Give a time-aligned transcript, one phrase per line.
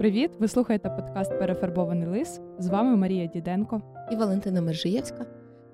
[0.00, 0.30] Привіт!
[0.38, 2.40] Ви слухаєте подкаст Перефарбований лис.
[2.58, 5.26] З вами Марія Діденко і Валентина Мержиєвська.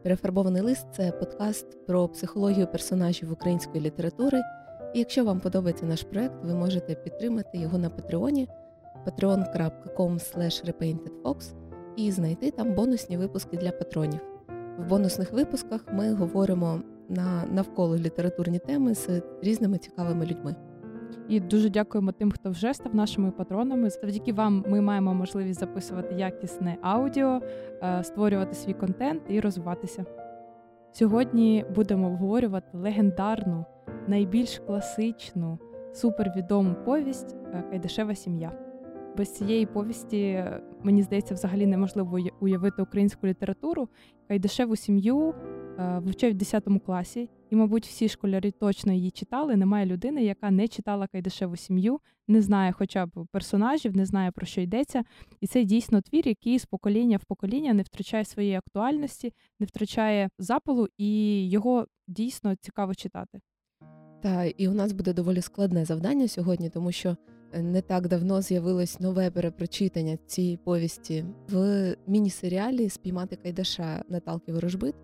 [0.03, 4.43] Перефарбований лист це подкаст про психологію персонажів української літератури.
[4.95, 8.49] І якщо вам подобається наш проект, ви можете підтримати його на Патреоні
[9.07, 11.53] patreon.com repaintedfox
[11.97, 14.21] і знайти там бонусні випуски для патронів.
[14.79, 20.57] В бонусних випусках ми говоримо на навколо літературні теми з різними цікавими людьми.
[21.29, 23.91] І дуже дякуємо тим, хто вже став нашими патронами.
[23.91, 27.41] Завдяки вам ми маємо можливість записувати якісне аудіо,
[27.83, 30.05] е, створювати свій контент і розвиватися.
[30.93, 33.65] Сьогодні будемо обговорювати легендарну,
[34.07, 35.59] найбільш класичну,
[35.95, 38.53] супервідому повість е, Кайдашева сім'я.
[39.17, 40.45] Без цієї повісті,
[40.83, 43.89] мені здається, взагалі неможливо уявити українську літературу.
[44.29, 45.35] Кайдашеву сім'ю
[45.79, 49.57] е, вивчають в 10 класі, і, мабуть, всі школярі точно її читали.
[49.57, 54.47] Немає людини, яка не читала Кайдашеву сім'ю, не знає хоча б персонажів, не знає про
[54.47, 55.03] що йдеться.
[55.41, 60.31] І це дійсно твір, який з покоління в покоління не втрачає своєї актуальності, не втрачає
[60.39, 63.41] запалу, і його дійсно цікаво читати.
[64.23, 67.17] Та і у нас буде доволі складне завдання сьогодні, тому що
[67.53, 74.95] е, не так давно з'явилось нове перепрочитання цієї повісті в міні-серіалі Спіймати Кайдаша Наталки Ворожбит.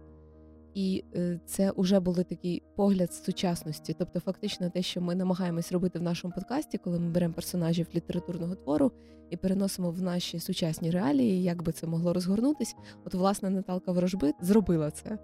[0.74, 3.94] І е, це вже були такий погляд сучасності.
[3.98, 8.54] Тобто, фактично, те, що ми намагаємось робити в нашому подкасті, коли ми беремо персонажів літературного
[8.54, 8.92] твору
[9.30, 12.76] і переносимо в наші сучасні реалії, як би це могло розгорнутись.
[13.04, 15.18] От, власне, Наталка Ворожбит зробила це.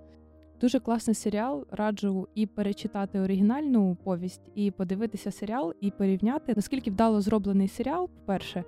[0.60, 1.66] Дуже класний серіал.
[1.70, 8.64] Раджу і перечитати оригінальну повість, і подивитися серіал, і порівняти наскільки вдало зроблений серіал, по-перше.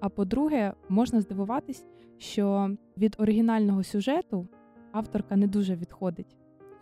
[0.00, 1.84] А по-друге, можна здивуватись,
[2.18, 4.48] що від оригінального сюжету
[4.92, 6.36] авторка не дуже відходить.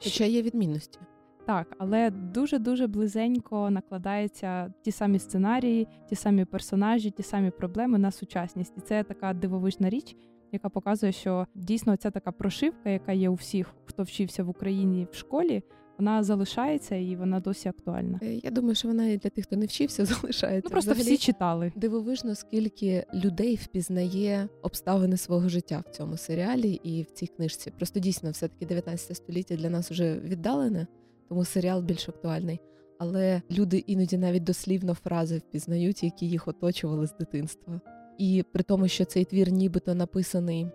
[0.05, 0.99] Хоча є відмінності.
[1.47, 8.11] Так, але дуже-дуже близенько накладаються ті самі сценарії, ті самі персонажі, ті самі проблеми на
[8.11, 8.75] сучасність.
[8.77, 10.17] І це така дивовижна річ,
[10.53, 15.07] яка показує, що дійсно ця така прошивка, яка є у всіх, хто вчився в Україні
[15.13, 15.63] в школі,
[16.01, 18.21] вона залишається і вона досі актуальна.
[18.23, 20.69] Е, я думаю, що вона і для тих, хто не вчився, залишається.
[20.69, 21.73] Ну просто Взагалі, всі читали.
[21.77, 27.71] Дивовижно, скільки людей впізнає обставини свого життя в цьому серіалі і в цій книжці.
[27.71, 30.87] Просто дійсно, все таки 19 століття для нас вже віддалене,
[31.29, 32.61] тому серіал більш актуальний.
[32.99, 37.81] Але люди іноді навіть дослівно фрази впізнають, які їх оточували з дитинства.
[38.19, 40.67] І при тому, що цей твір нібито написаний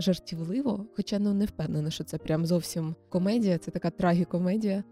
[0.00, 4.84] жартівливо, хоча ну не впевнена, що це прям зовсім комедія, це така трагікомедія.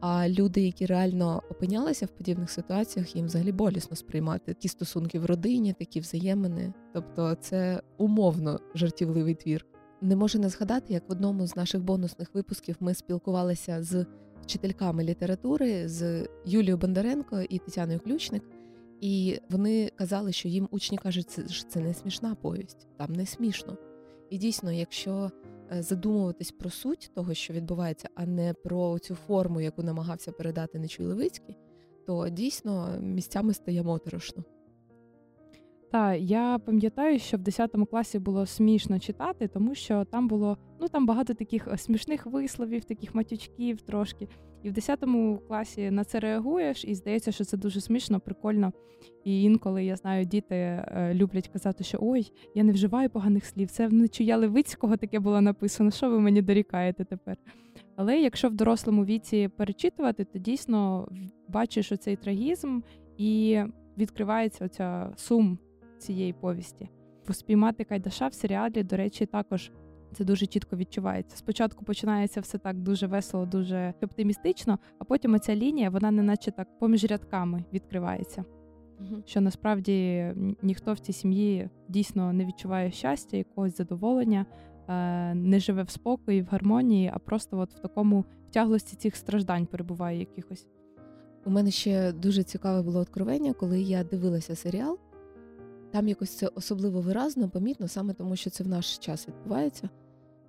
[0.00, 5.26] А люди, які реально опинялися в подібних ситуаціях, їм взагалі болісно сприймати ті стосунки в
[5.26, 6.72] родині, такі взаємини.
[6.94, 9.66] Тобто, це умовно жартівливий твір.
[10.00, 14.06] Не можу не згадати, як в одному з наших бонусних випусків ми спілкувалися з
[14.42, 18.42] вчительками літератури з Юлією Бондаренко і Тетяною Ключник.
[19.00, 23.76] І вони казали, що їм учні кажуть, що це не смішна повість, там не смішно.
[24.32, 25.30] І дійсно, якщо
[25.72, 30.78] е, задумуватись про суть того, що відбувається, а не про цю форму, яку намагався передати
[30.78, 31.58] Нечуй Левицький,
[32.06, 34.44] то дійсно місцями стає моторошно.
[35.92, 40.88] Так, я пам'ятаю, що в 10 класі було смішно читати, тому що там було ну
[40.88, 44.28] там багато таких е, смішних висловів, таких матючків трошки.
[44.62, 45.04] І в 10
[45.48, 48.72] класі на це реагуєш, і здається, що це дуже смішно, прикольно.
[49.24, 53.70] І інколи я знаю, діти е, люблять казати, що ой, я не вживаю поганих слів.
[53.70, 55.90] Це в нечуя Левицького таке було написано.
[55.90, 57.36] Що ви мені дорікаєте тепер?
[57.96, 61.08] Але якщо в дорослому віці перечитувати, то дійсно
[61.48, 62.80] бачиш оцей трагізм
[63.16, 63.60] і
[63.98, 65.58] відкривається оця сум
[66.02, 66.88] цієї повісті.
[67.30, 69.70] Спіймати Кайдаша в серіалі, до речі, також
[70.12, 71.36] це дуже чітко відчувається.
[71.36, 76.50] Спочатку починається все так дуже весело, дуже оптимістично, а потім оця лінія, вона не наче
[76.50, 78.44] так поміж рядками відкривається.
[79.00, 79.22] Угу.
[79.26, 80.26] Що насправді
[80.62, 84.46] ніхто в цій сім'ї дійсно не відчуває щастя, якогось задоволення,
[84.88, 89.66] е, не живе в спокої, в гармонії, а просто от в такому втяглості цих страждань
[89.66, 90.66] перебуває якихось.
[91.46, 94.98] У мене ще дуже цікаве було откровення, коли я дивилася серіал.
[95.92, 99.88] Там якось це особливо виразно, помітно, саме тому, що це в наш час відбувається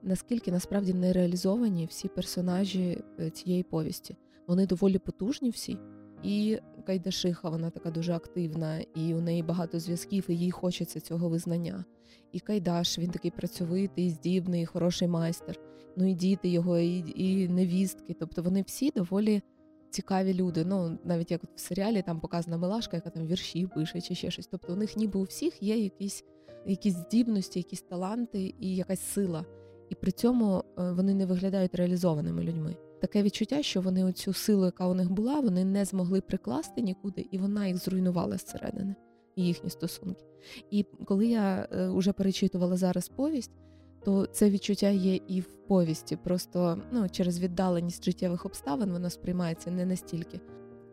[0.03, 4.15] наскільки насправді не реалізовані всі персонажі е, цієї повісті.
[4.47, 5.77] Вони доволі потужні всі.
[6.23, 11.29] І Кайдашиха, вона така дуже активна, і у неї багато зв'язків, і їй хочеться цього
[11.29, 11.85] визнання.
[12.31, 15.59] І Кайдаш, він такий працьовитий, здібний, хороший майстер.
[15.97, 18.15] Ну і діти його, і і невістки.
[18.19, 19.41] Тобто вони всі доволі
[19.93, 20.65] цікаві люди.
[20.65, 24.47] Ну, навіть як в серіалі там показана Милашка, яка там вірші пише чи ще щось.
[24.47, 26.23] Тобто у них ніби у всіх є якісь
[26.65, 29.45] якісь здібності, якісь таланти і якась сила
[29.93, 32.75] і при цьому е, вони не виглядають реалізованими людьми.
[33.01, 37.27] Таке відчуття, що вони оцю силу, яка у них була, вони не змогли прикласти нікуди,
[37.31, 38.95] і вона їх зруйнувала зсередини.
[39.35, 40.25] і їхні стосунки.
[40.71, 43.51] І коли я вже е, перечитувала зараз повість,
[44.05, 46.15] то це відчуття є і в повісті.
[46.15, 50.39] Просто ну, через віддаленість життєвих обставин воно сприймається не настільки.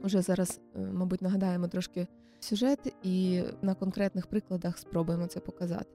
[0.05, 2.07] Уже зараз, е, мабуть, нагадаємо трошки
[2.41, 5.91] сюжет і на конкретних прикладах спробуємо це показати.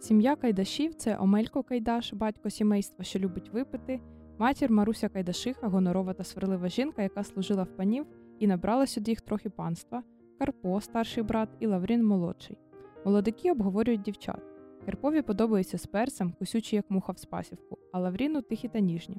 [0.00, 4.00] Сім'я Кайдашів це Омелько Кайдаш, батько сімейства, що любить випити,
[4.38, 8.06] матір Маруся Кайдашиха, гонорова та сверлива жінка, яка служила в панів
[8.38, 10.02] і набрала сюди їх трохи панства,
[10.38, 12.58] Карпо, старший брат, і Лаврін молодший.
[13.04, 14.49] Молодики обговорюють дівчат.
[14.90, 19.16] Карпові подобається з перцем, кусючий, як муха в спасівку, а Лавріну тихі та ніжні.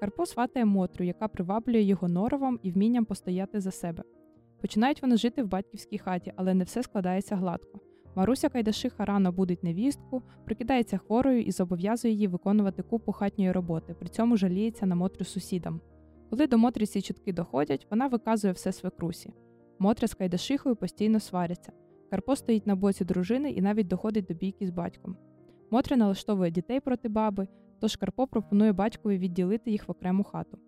[0.00, 4.02] Карпо сватає Мотрю, яка приваблює його норовом і вмінням постояти за себе.
[4.60, 7.80] Починають вони жити в батьківській хаті, але не все складається гладко.
[8.14, 14.08] Маруся Кайдашиха рано будить невістку, прикидається хворою і зобов'язує її виконувати купу хатньої роботи, при
[14.08, 15.80] цьому жаліється на Мотрю сусідам.
[16.30, 19.32] Коли до Мотрі ці чутки доходять, вона виказує все свекрусі.
[19.78, 21.72] Мотря з Кайдашихою постійно сваряться.
[22.12, 25.16] Карпо стоїть на боці дружини і навіть доходить до бійки з батьком.
[25.70, 27.48] Мотря налаштовує дітей проти баби,
[27.80, 30.58] тож Карпо пропонує батькові відділити їх в окрему хату.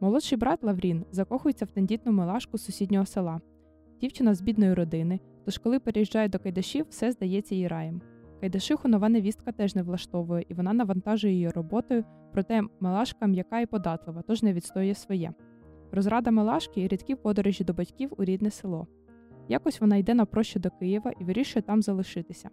[0.00, 3.40] Молодший брат Лаврін закохується в тендітну милашку з сусіднього села.
[4.00, 8.00] Дівчина з бідної родини, тож, коли переїжджає до Кайдашів, все здається їй раєм.
[8.40, 13.66] Кайдашиху нова невістка теж не влаштовує, і вона навантажує її роботою, проте Милашка м'яка і
[13.66, 15.32] податлива, тож не відстоює своє.
[15.92, 18.86] Розрада Милашки і рідкі подорожі до батьків у рідне село.
[19.48, 22.50] Якось вона йде на прощу до Києва і вирішує там залишитися.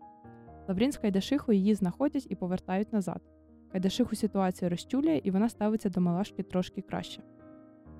[0.67, 3.21] Лаврін з Кайдашихою її знаходять і повертають назад.
[3.71, 7.21] Кайдашиху ситуацію розчулює, і вона ставиться до Милашки трошки краще.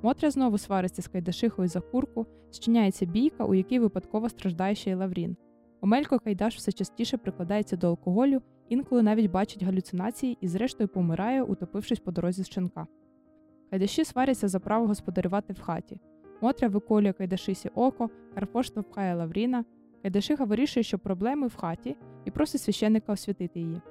[0.02, 4.94] Мотря знову свариться з Кайдашихою за курку, зчиняється бійка, у якій випадково страждає ще й
[4.94, 5.38] Лаврін.
[5.82, 12.00] Омелько Кайдаш все частіше прикладається до алкоголю, інколи навіть бачить галюцинації і, зрештою, помирає, утопившись
[12.00, 12.88] по дорозі з шинка.
[13.70, 16.00] Кайдаші сваряться за право господарювати в хаті.
[16.42, 19.66] Мотря виколює Кайдашисі око, Карпо штовхає Лавріна.
[20.02, 21.96] Кайдашиха вирішує, що проблеми в хаті,
[22.26, 23.82] і просить священника освятити її.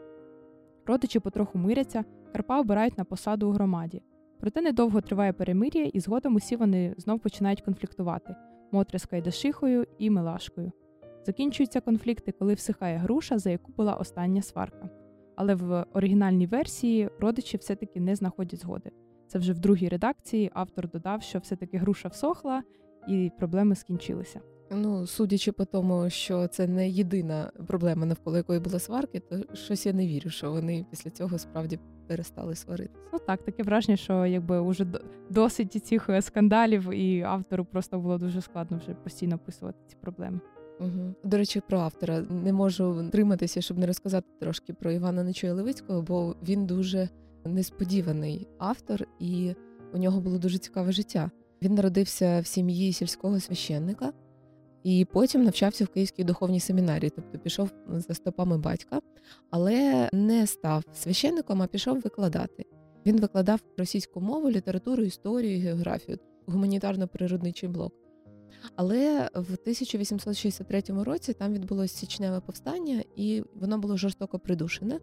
[0.86, 4.02] Родичі потроху миряться, Карпа обирають на посаду у громаді.
[4.40, 8.36] Проте недовго триває перемир'я, і згодом усі вони знов починають конфліктувати
[8.72, 10.72] Мотря з Кайдашихою і Милашкою.
[11.26, 14.88] Закінчуються конфлікти, коли всихає груша, за яку була остання сварка.
[15.36, 18.90] Але в оригінальній версії родичі все-таки не знаходять згоди.
[19.28, 22.62] Це вже в другій редакції автор додав, що все-таки груша всохла
[23.08, 24.40] і проблеми скінчилися.
[24.70, 29.86] Ну, судячи по тому, що це не єдина проблема, навколо якої була сварки, то щось
[29.86, 33.00] я не вірю, що вони після цього справді перестали сваритися.
[33.12, 34.86] Ну так, таке враження, що якби вже
[35.30, 40.40] досить цих е, скандалів, і автору просто було дуже складно вже постійно описувати ці проблеми.
[40.80, 41.14] Угу.
[41.24, 46.02] До речі, про автора не можу триматися, щоб не розказати трошки про Івана Нечуя Левицького,
[46.02, 47.08] бо він дуже
[47.44, 49.54] несподіваний автор, і
[49.94, 51.30] у нього було дуже цікаве життя.
[51.62, 54.12] Він народився в сім'ї сільського священника
[54.82, 59.00] і потім навчався в Київській духовній семінарії, тобто пішов за стопами батька,
[59.50, 62.64] але не став священником, а пішов викладати.
[63.06, 67.92] Він викладав російську мову, літературу, історію, географію, гуманітарно-природничий блок.
[68.76, 75.00] Але в 1863 році там відбулося січневе повстання, і воно було жорстоко придушене.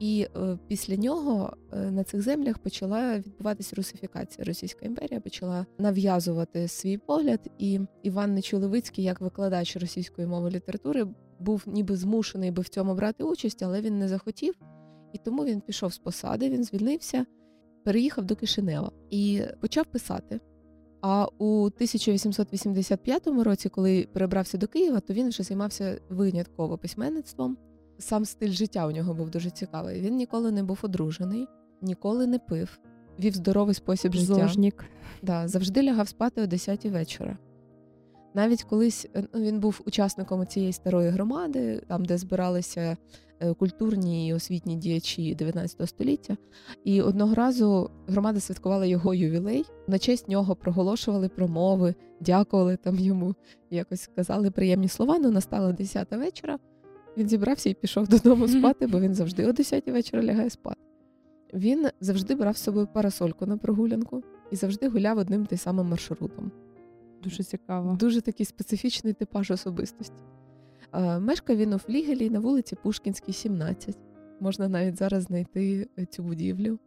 [0.00, 4.44] І е, після нього е, на цих землях почала відбуватися русифікація.
[4.44, 7.40] Російська імперія почала нав'язувати свій погляд.
[7.58, 11.06] І Іван Нечулевицький, як викладач російської мови літератури,
[11.38, 14.54] був ніби змушений би в цьому брати участь, але він не захотів.
[15.12, 17.26] І тому він пішов з посади, він звільнився,
[17.84, 20.40] переїхав до Кишинева і почав писати.
[21.00, 27.56] А у 1885 році, коли перебрався до Києва, то він вже займався винятково письменництвом
[27.98, 30.00] сам стиль життя у нього був дуже цікавий.
[30.00, 31.46] Він ніколи не був одружений,
[31.82, 32.78] ніколи не пив,
[33.18, 34.34] вів здоровий спосіб життя.
[35.22, 37.38] Да, Завжди лягав спати о 10 вечора.
[38.34, 42.96] Навіть колись е, ну, він був учасником цієї старої громади, там, де збиралися
[43.40, 46.36] е, культурні і освітні діячі 19 століття.
[46.84, 49.64] І одного разу громада святкувала його ювілей.
[49.86, 53.34] На честь нього проголошували промови, дякували там йому,
[53.70, 55.18] якось казали приємні слова.
[55.18, 56.58] Ну настала 10 вечора.
[57.18, 60.80] Він зібрався і пішов додому спати, бо він завжди о 10 вечора лягає спати.
[61.54, 66.52] Він завжди брав з собою парасольку на прогулянку і завжди гуляв одним той самим маршрутом.
[67.22, 67.96] Дуже цікаво.
[68.00, 70.22] Дуже такий специфічний типаж особистості.
[71.18, 73.98] Мешкав він у Флігелі на вулиці Пушкінській, 17.
[74.40, 76.78] Можна навіть зараз знайти е, цю будівлю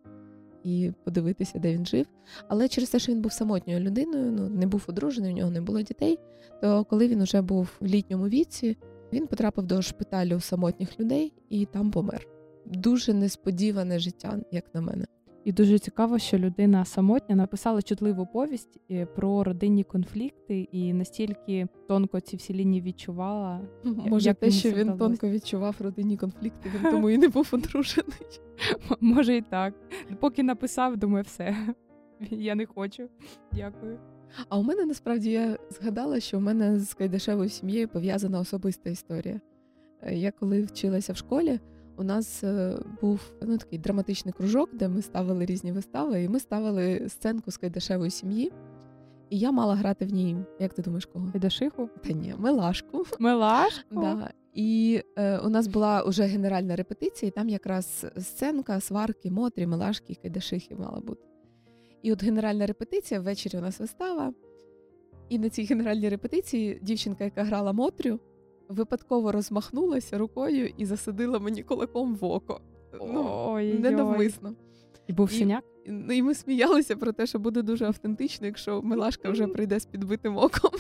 [0.64, 2.06] і подивитися, де він жив.
[2.48, 5.62] Але через те, що він був самотньою людиною, ну не був одружений, у нього не
[5.62, 6.20] було дітей.
[6.62, 8.78] То коли він уже був в літньому віці,
[9.14, 12.28] він потрапив до шпиталю самотніх людей і там помер.
[12.66, 15.06] Дуже несподіване життя, як на мене.
[15.44, 21.68] І дуже цікаво, що людина самотня написала чутливу повість е, про родинні конфлікти і настільки
[21.88, 23.62] тонко ці всі лінії відчувала.
[23.84, 25.00] Може, як те, що він вдалося.
[25.00, 28.42] тонко відчував родинні конфлікти, він тому і не був одружений.
[29.00, 29.74] Може і так.
[30.20, 31.56] Поки написав, думаю, все.
[32.30, 33.10] Я не хочу.
[33.54, 34.00] Дякую.
[34.50, 39.42] А у мене насправді я згадала, що у мене з Кайдашевою сім'єю пов'язана особиста історія.
[40.02, 41.60] Е, Я коли вчилася в школі,
[41.98, 46.40] у нас е, був ну, такий драматичний кружок, де ми ставили різні вистави, і ми
[46.40, 48.52] ставили сценку з Кайдашевої сім'ї.
[49.30, 51.32] І я мала грати в ній, як ти думаєш, кого?
[51.32, 51.90] Підашиху?
[52.04, 53.04] Та ні, Милашку.
[53.20, 53.84] Милашку?
[53.92, 54.30] Да.
[54.54, 60.16] І е, у нас була вже генеральна репетиція, і там якраз сценка, сварки, мотрі, милашки,
[60.22, 61.22] кайдашихи мала бути.
[62.02, 64.34] І от генеральна репетиція, ввечері у нас вистава.
[65.30, 68.20] І на цій генеральній репетиції дівчинка, яка грала Мотрю,
[68.70, 72.62] випадково розмахнулася рукою і засадила мені кулаком в око.
[72.94, 74.54] Ну, ненавмисно.
[75.08, 75.38] І був І-
[75.88, 79.86] Ну і ми сміялися про те, що буде дуже автентично, якщо Милашка вже прийде з
[79.86, 80.72] підбитим оком.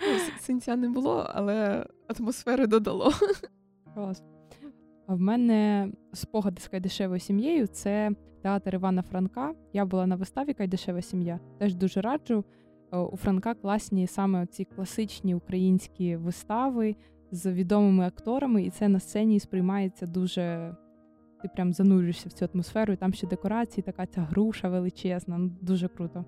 [0.00, 1.86] Ну, Синця не було, але
[2.18, 3.12] атмосфери додало.
[3.94, 4.22] Клас.
[5.06, 8.10] А в мене спогади з Кайдашевою сім'єю це
[8.44, 9.54] театр Івана Франка.
[9.72, 11.40] Я була на виставі Кайдашева сім'я.
[11.58, 12.44] Теж дуже раджу.
[12.92, 16.96] Е, У Франка класні саме ці класичні українські вистави
[17.30, 20.76] з відомими акторами, і це на сцені сприймається дуже.
[21.42, 25.38] Ти прям занурюєшся в цю атмосферу, і там ще декорації, така ця груша величезна.
[25.38, 26.24] Ну, дуже круто.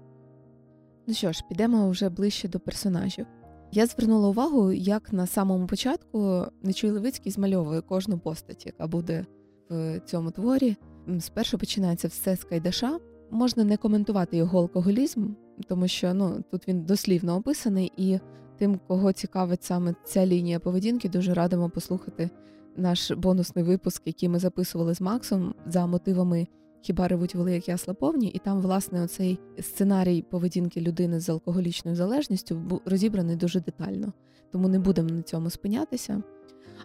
[1.07, 3.27] Ну що ж, підемо вже ближче до персонажів.
[3.73, 9.27] Я звернула увагу, як на самому початку Нечуй Левицький змальовує кожну постать, яка буде
[9.71, 10.77] в цьому творі.
[11.21, 12.99] Спершу починається все з Кайдаша.
[13.31, 15.29] Можна не коментувати його алкоголізм,
[15.69, 18.19] тому що ну тут він дослівно описаний, і
[18.59, 22.31] тим, кого цікавить саме ця лінія поведінки, дуже радимо послухати
[22.77, 26.47] наш бонусний випуск, який ми записували з Максом за мотивами
[26.87, 31.97] Хіба ревуть воли, як ясла повні, і там, власне, оцей сценарій поведінки людини з алкоголічною
[31.97, 34.13] залежністю розібраний дуже детально.
[34.53, 36.23] Тому не будемо на цьому спинятися.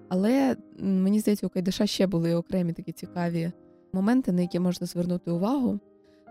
[0.10, 3.51] Але мені здається, у Кайдаша ще були окремі такі цікаві
[3.93, 5.79] моменти, на які можна звернути увагу.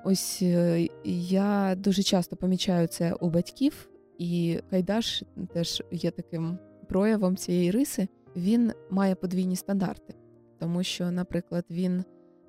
[0.05, 7.37] Ось е, я дуже часто помічаю це у батьків, і Кайдаш теж є таким проявом
[7.37, 8.09] цієї риси.
[8.37, 10.15] Він має подвійні стандарти,
[10.59, 12.05] тому що, наприклад, він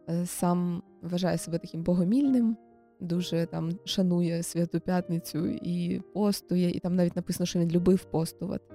[0.10, 2.58] е, сам вважає себе таким богомільним,
[3.00, 8.66] дуже там шанує святу п'ятницю і постує, і там навіть написано, що він любив постувати.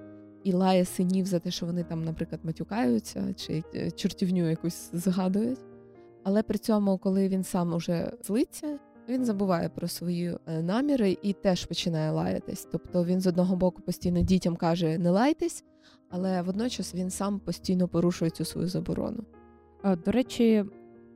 [0.44, 5.58] І лає синів за те, що вони там, наприклад, матюкаються чи е, чортівню якусь згадують.
[6.28, 8.78] Але при цьому, коли він сам уже злиться,
[9.08, 12.68] він забуває про свої е, наміри і теж починає лаятись.
[12.72, 15.64] Тобто він з одного боку постійно дітям каже не лайтесь,
[16.10, 19.24] але водночас він сам постійно порушує цю свою заборону.
[19.84, 20.64] Е, До речі,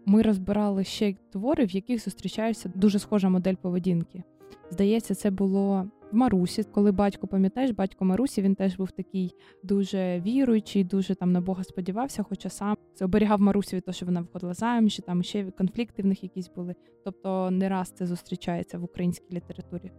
[0.06, 4.22] ми розбирали ще твори, в яких зустрічається дуже схожа модель поведінки.
[4.70, 10.20] Здається, це було в Марусі, коли батько, пам'ятаєш, батько Марусі він теж був такий дуже
[10.20, 14.20] віруючий, дуже там на Бога сподівався, хоча сам це оберігав Марусі від того, що вона
[14.20, 16.74] виходила заміж, і там ще конфлікти в них якісь були.
[17.04, 19.92] Тобто не раз це зустрічається в українській літературі.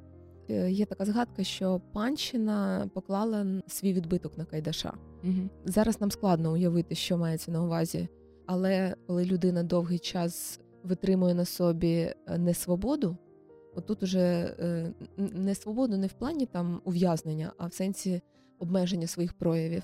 [0.49, 4.93] Е, Є така згадка, що панщина поклала свій відбиток на Кайдаша.
[5.23, 5.49] Угу.
[5.65, 8.07] Зараз нам складно уявити, що мається на увазі,
[8.45, 13.17] але коли людина довгий час витримує на собі е, несвободу,
[13.75, 14.19] отут уже
[14.59, 18.21] е, не свободу не в плані там ув'язнення, а в сенсі
[18.59, 19.83] обмеження своїх проявів.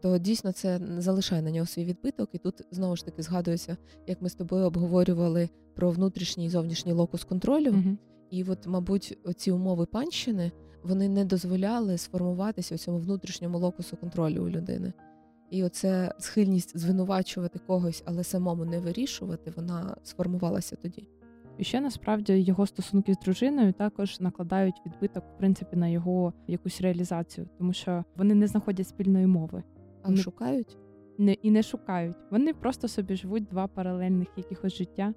[0.00, 4.22] То дійсно це залишає на нього свій відбиток, і тут знову ж таки згадується, як
[4.22, 7.70] ми з тобою обговорювали про внутрішній і зовнішній локус контролю.
[7.70, 7.96] Угу.
[8.30, 14.44] І от, мабуть, оці умови панщини вони не дозволяли сформуватися у цьому внутрішньому локусу контролю
[14.44, 14.92] у людини.
[15.50, 21.08] І оце схильність звинувачувати когось, але самому не вирішувати, вона сформувалася тоді.
[21.58, 26.80] І ще насправді його стосунки з дружиною також накладають відбиток, в принципі, на його якусь
[26.80, 29.62] реалізацію, тому що вони не знаходять спільної мови
[30.02, 30.76] А Вони- шукають?
[31.18, 32.16] не, і не шукають.
[32.30, 35.14] Вони просто собі живуть два паралельних якихось життя.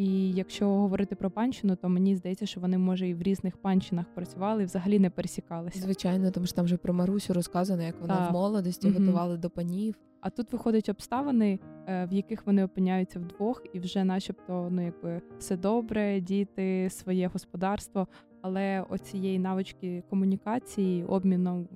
[0.00, 4.06] І якщо говорити про панщину, то мені здається, що вони може і в різних панщинах
[4.14, 5.80] працювали, і взагалі не пересікалися.
[5.80, 8.30] Звичайно, тому що там вже про Марусю розказано, як вона Так.
[8.30, 8.98] в молодості Мгм.
[8.98, 9.94] готувала до панів.
[10.20, 15.22] А тут виходять обставини, е, в яких вони опиняються вдвох, і вже, начебто, ну якби
[15.38, 18.08] все добре, діти, своє господарство,
[18.42, 21.68] але оцієї навички комунікації, обміну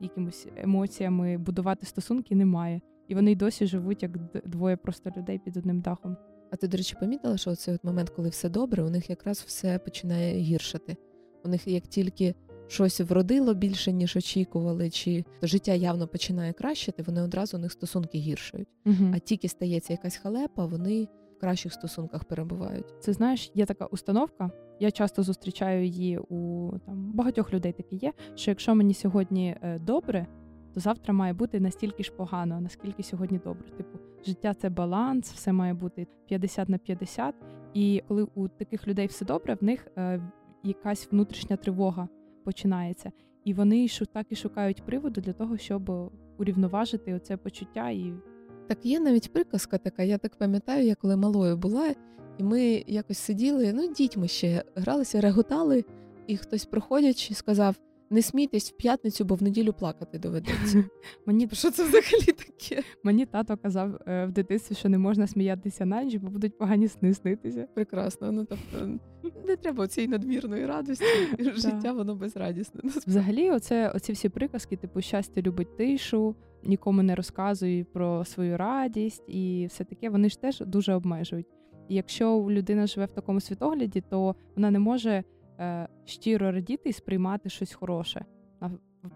[0.00, 2.80] якимось емоціями, будувати стосунки немає.
[3.08, 6.16] І вони й досі живуть як двоє просто людей під одним дахом.
[6.50, 9.44] А ти, до речі, помітила, що цей от момент, коли все добре, у них якраз
[9.46, 10.96] все починає гіршати.
[11.44, 12.34] У них як тільки
[12.66, 18.18] щось вродило більше, ніж очікували, чи життя явно починає кращити, вони одразу у них стосунки
[18.18, 18.68] гіршають.
[18.86, 19.12] Угу.
[19.14, 22.94] А тільки стається якась халепа, вони в кращих стосунках перебувають.
[23.00, 24.50] Це знаєш, є така установка.
[24.80, 27.72] Я часто зустрічаю її у там багатьох людей.
[27.72, 30.26] Такі є, що якщо мені сьогодні е, добре,
[30.74, 33.70] то завтра має бути настільки ж погано, наскільки сьогодні добре.
[33.76, 37.34] Типу, життя це баланс, все має бути 50 на 50.
[37.74, 40.20] І коли у таких людей все добре, в них е,
[40.62, 42.08] якась внутрішня тривога
[42.44, 43.12] починається.
[43.44, 47.90] І вони так і шукають приводу для того, щоб урівноважити оце почуття.
[47.90, 48.12] І
[48.68, 50.02] так є навіть приказка така.
[50.02, 51.94] Я так пам'ятаю, я коли малою була,
[52.38, 55.84] і ми якось сиділи, ну дітьми ще гралися, реготали,
[56.26, 57.76] і хтось проходячи сказав:
[58.10, 60.84] не смійтесь в п'ятницю, бо в неділю плакати доведеться.
[61.26, 62.82] Мені що це взагалі таке?
[63.02, 66.88] Мені тато казав е, в дитинстві, що не можна сміятися на ніч, бо будуть погані
[66.88, 67.68] сни снитися.
[67.74, 68.32] Прекрасно.
[68.32, 68.98] Ну тобто
[69.46, 71.04] не треба цієї надмірної радості.
[71.38, 72.80] Життя воно безрадісне.
[72.84, 79.24] Взагалі, оце оці всі приказки, типу щастя любить тишу, нікому не розказуй про свою радість
[79.28, 80.10] і все таке.
[80.10, 81.46] Вони ж теж дуже обмежують.
[81.88, 85.24] І якщо людина живе в такому світогляді, то вона не може
[86.04, 88.24] щиро радіти і сприймати щось хороше.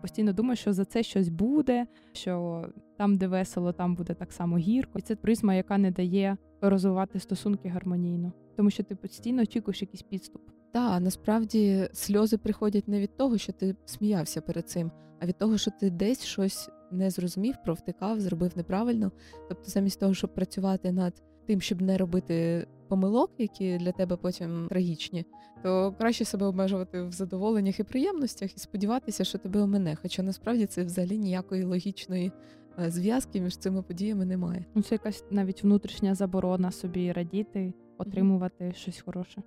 [0.01, 2.65] Постійно думає, що за це щось буде, що
[2.99, 4.99] там, де весело, там буде так само гірко.
[4.99, 10.03] І це призма, яка не дає розвивати стосунки гармонійно, тому що ти постійно очікуєш якийсь
[10.03, 10.43] підступ.
[10.73, 15.59] Так, насправді сльози приходять не від того, що ти сміявся перед цим, а від того,
[15.59, 19.13] що ти десь щось не зрозумів, провтикав, зробив неправильно.
[19.49, 24.67] Тобто, замість того, щоб працювати над тим, щоб не робити помилок, які для тебе потім
[24.69, 25.25] трагічні,
[25.63, 29.97] то краще себе обмежувати в задоволеннях і приємностях і сподіватися, що тебе омине.
[30.03, 32.33] Хоча насправді це взагалі ніякої логічної
[32.79, 34.65] е, зв'язки між цими подіями немає.
[34.75, 38.75] Ну це якась навіть внутрішня заборона собі радіти, отримувати mm-hmm.
[38.75, 39.43] щось хороше.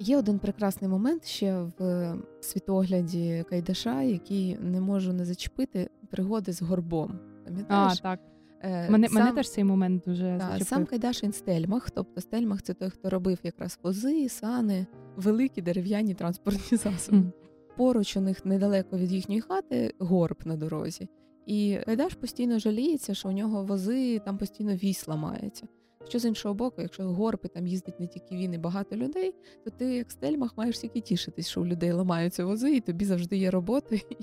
[0.00, 6.62] Є один прекрасний момент ще в світогляді Кайдаша, який не можу не зачепити пригоди з
[6.62, 7.18] горбом.
[7.44, 7.98] Пам'ятаєш?
[8.00, 8.20] А, так.
[8.64, 10.66] Е, мене сам, мене теж цей момент дуже та, зачепив.
[10.66, 16.78] Сам Кайдашин Стельмах, тобто Стельмах це той, хто робив якраз вози, сани, великі дерев'яні транспортні
[16.78, 17.18] засоби.
[17.18, 17.32] Mm.
[17.76, 21.08] Поруч у них недалеко від їхньої хати горб на дорозі.
[21.46, 25.66] І Кайдаш постійно жаліється, що у нього вози там постійно вісь ламається.
[26.08, 29.34] Що з іншого боку, якщо горби там їздить не тільки він і багато людей,
[29.64, 33.36] то ти як стельмах маєш тільки тішитись, що у людей ламаються вози, і тобі завжди
[33.36, 34.16] є роботи, і,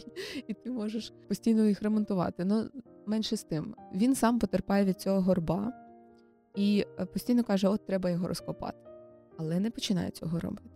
[0.48, 2.46] і ти можеш постійно їх ремонтувати.
[2.46, 2.70] Ну
[3.06, 5.74] менше з тим, він сам потерпає від цього горба
[6.56, 8.78] і е, постійно каже: От треба його розкопати,
[9.38, 10.70] але не починає цього робити.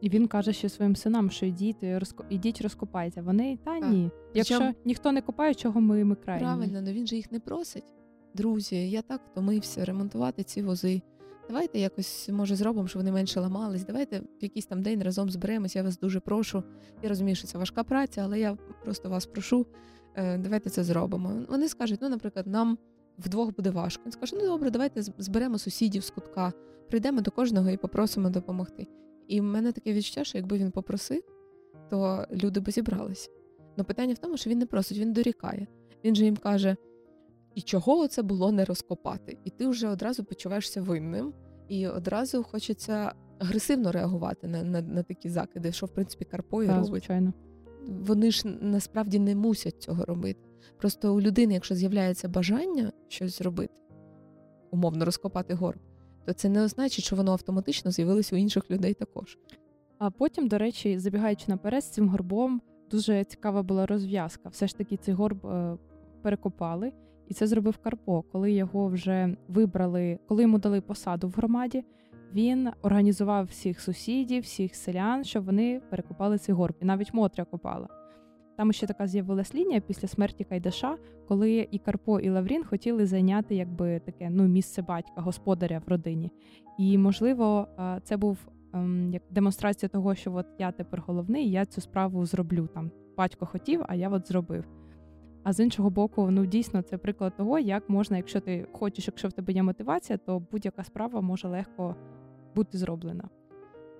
[0.00, 2.24] І він каже ще своїм синам, що йдіть, розко...
[2.30, 3.22] ідіть розкопайте.
[3.22, 4.10] Вони та ні.
[4.34, 4.74] Якщо Причому...
[4.84, 6.44] ніхто не копає, чого ми ми крайні.
[6.44, 7.84] Правильно, але він же їх не просить
[8.34, 11.02] друзі, я так втомився ремонтувати ці вози.
[11.48, 13.84] Давайте якось, може, зробимо, щоб вони менше ламались.
[13.84, 15.76] Давайте в якийсь там день разом зберемось.
[15.76, 16.62] Я вас дуже прошу.
[17.02, 19.66] Я розумію, що це важка праця, але я просто вас прошу.
[20.14, 21.32] Е, давайте це зробимо.
[21.48, 22.78] Вони скажуть, ну, наприклад, нам
[23.18, 24.02] вдвох буде важко.
[24.04, 26.52] Він скаже, ну добре, давайте зберемо сусідів з кутка,
[26.88, 28.86] прийдемо до кожного і попросимо допомогти.
[29.28, 31.22] І в мене таке відчуття, що якби він попросив,
[31.90, 33.30] то люди б зібралися.
[33.76, 35.66] Но питання в тому, що він не просить, він дорікає.
[36.04, 36.76] Він же їм каже:
[37.54, 39.38] і чого це було не розкопати?
[39.44, 41.32] І ти вже одразу почуваєшся винним,
[41.68, 46.66] і одразу хочеться агресивно реагувати на на, на такі закиди, що в принципі Карпо і
[46.68, 46.84] робить.
[46.84, 47.32] звичайно.
[47.88, 50.40] Вони ж насправді не мусять цього робити.
[50.78, 53.74] Просто у людини, якщо з'являється бажання щось зробити,
[54.70, 55.78] умовно розкопати горб,
[56.24, 59.38] то це не означає, що воно автоматично з'явилось у інших людей також.
[59.98, 64.48] А потім, до речі, забігаючи наперед з цим горбом, дуже цікава була розв'язка.
[64.48, 65.78] Все ж таки, цей горб е,
[66.22, 66.92] перекопали.
[67.28, 71.84] І це зробив Карпо, коли його вже вибрали, коли йому дали посаду в громаді.
[72.34, 76.74] Він організував всіх сусідів, всіх селян, щоб вони перекопали цей горб.
[76.80, 77.88] І навіть Мотря копала.
[78.56, 80.96] Там ще така з'явилась лінія після смерті Кайдаша,
[81.28, 86.32] коли і Карпо, і Лаврін хотіли зайняти якби таке ну місце батька, господаря в родині.
[86.78, 87.68] І можливо,
[88.02, 88.38] це був
[88.74, 92.68] ем, як демонстрація того, що от я тепер головний, я цю справу зроблю.
[92.74, 94.64] Там батько хотів, а я от зробив.
[95.42, 99.28] А з іншого боку, ну дійсно це приклад того, як можна, якщо ти хочеш, якщо
[99.28, 101.96] в тебе є мотивація, то будь-яка справа може легко
[102.54, 103.28] бути зроблена.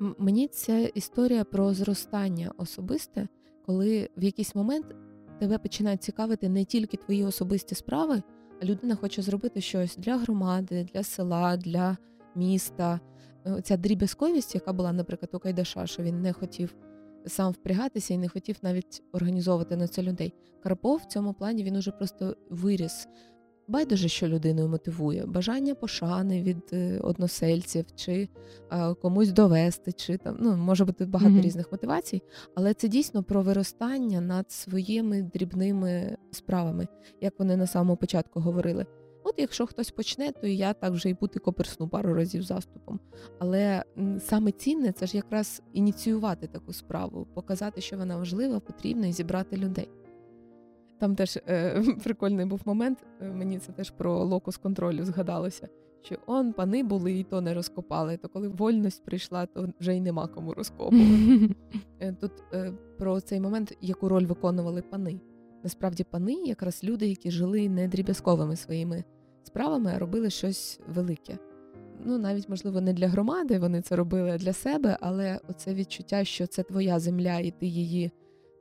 [0.01, 3.29] Мені ця історія про зростання особисте,
[3.67, 4.87] коли в якийсь момент
[5.39, 8.23] тебе починають цікавити не тільки твої особисті справи,
[8.63, 11.97] а людина хоче зробити щось для громади, для села, для
[12.35, 13.01] міста.
[13.63, 16.75] Ця дріб'язковість, яка була, наприклад, у Кайдаша, що він не хотів
[17.27, 20.35] сам впрягатися і не хотів навіть організовувати на це людей.
[20.63, 23.09] Карпов в цьому плані він уже просто виріс.
[23.69, 28.29] Байдуже, що людиною мотивує бажання пошани від е, односельців, чи
[28.73, 31.43] е, комусь довести, чи там ну може бути багато mm-hmm.
[31.43, 32.23] різних мотивацій,
[32.55, 36.87] але це дійсно про виростання над своїми дрібними справами,
[37.21, 38.87] як вони на самому початку говорили.
[39.25, 43.01] От якщо хтось почне, то я так вже і бути коперсну пару разів заступом.
[43.39, 43.85] Але
[44.21, 49.57] саме цінне це ж якраз ініціювати таку справу, показати, що вона важлива, потрібна, і зібрати
[49.57, 49.89] людей.
[50.99, 55.69] Там теж е, прикольний був момент, е, мені це теж про локус контролю згадалося.
[56.03, 60.01] Що он пани були і то не розкопали, то коли вольність прийшла, то вже й
[60.01, 61.51] нема кому розкопувати.
[62.01, 65.21] Е, тут е, про цей момент, яку роль виконували пани.
[65.63, 69.05] Насправді, пани якраз люди, які жили не дріб'язковими своїми
[69.43, 71.39] справами, а робили щось велике.
[72.05, 76.47] Ну, навіть, можливо, не для громади вони це робили для себе, але оце відчуття, що
[76.47, 78.11] це твоя земля, і ти її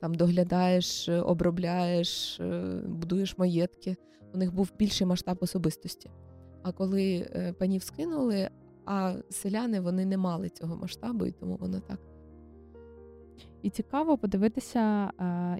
[0.02, 3.96] там доглядаєш, обробляєш, е, будуєш маєтки.
[4.34, 6.10] У них був більший масштаб особистості.
[6.64, 8.50] А коли е, панів скинули,
[8.86, 12.00] а селяни вони не мали цього масштабу, і тому воно так.
[13.62, 15.12] І цікаво подивитися,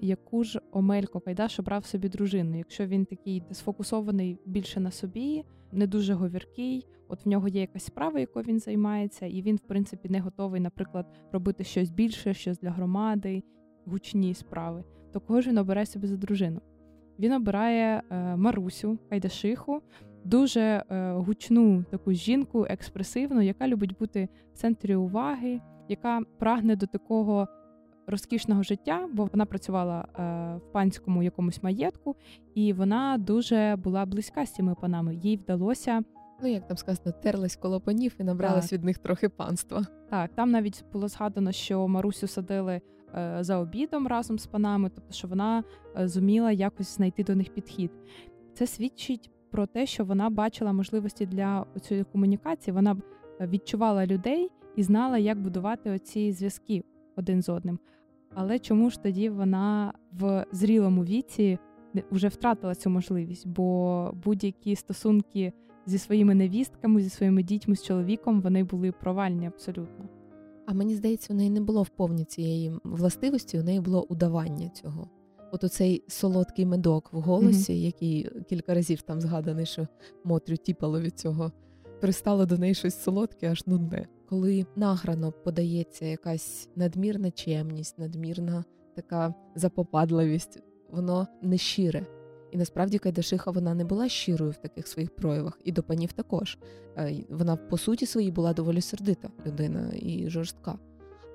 [0.02, 2.58] яку ж Омелько Кайдаш обрав собі дружину.
[2.58, 7.84] Якщо він такий сфокусований більше на собі, не дуже говіркий, от в нього є якась
[7.84, 12.58] справа, якою він займається, і він, в принципі, не готовий, наприклад, робити щось більше, щось
[12.58, 13.42] для громади,
[13.88, 14.84] гучні справи.
[15.12, 16.60] То кого ж він обирає собі за дружину?
[17.18, 19.82] Він обирає е, Марусю Кайдашиху,
[20.24, 26.86] дуже е, гучну таку жінку, експресивну, яка любить бути в центрі уваги, яка прагне до
[26.86, 27.48] такого
[28.06, 30.22] розкішного життя, бо вона працювала е,
[30.56, 32.16] в панському якомусь маєтку,
[32.54, 35.14] і вона дуже була близька з цими панами.
[35.14, 36.02] Їй вдалося.
[36.42, 39.86] Ну, як там сказано, терлась коло панів і набралась від них трохи панства.
[40.10, 42.80] Так, там навіть було згадано, що Марусю садили
[43.40, 45.64] за обідом разом з панами, тобто що вона
[45.96, 47.90] е, зуміла якось знайти до них підхід.
[48.54, 52.74] Це свідчить про те, що вона бачила можливості для цієї комунікації.
[52.74, 52.96] Вона
[53.40, 56.84] е, відчувала людей і знала, як будувати оці зв'язки
[57.16, 57.78] один з одним.
[58.34, 61.58] Але чому ж тоді вона в зрілому віці
[62.10, 63.48] вже втратила цю можливість?
[63.48, 65.52] Бо будь-які стосунки
[65.86, 70.17] зі своїми невістками, зі своїми дітьми, з чоловіком вони були провальні абсолютно.
[70.70, 75.08] А мені здається, у неї не було вповні цієї властивості, у неї було удавання цього.
[75.52, 77.84] От оцей солодкий медок в голосі, mm-hmm.
[77.84, 79.86] який кілька разів там згаданий, що
[80.24, 81.52] Мотрю тіпало від цього,
[82.00, 88.64] пристало до неї щось солодке, аж нудне коли награно подається якась надмірна чемність, надмірна
[88.96, 92.17] така запопадливість, воно не щире.
[92.50, 96.58] І насправді Кайдашиха вона не була щирою в таких своїх проявах, і до панів також.
[96.96, 100.78] Е, вона по суті своїй була доволі сердита людина і жорстка.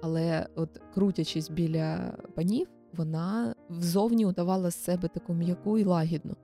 [0.02, 6.36] Але, от крутячись біля панів, вона взовні удавала з себе таку м'яку і лагідну.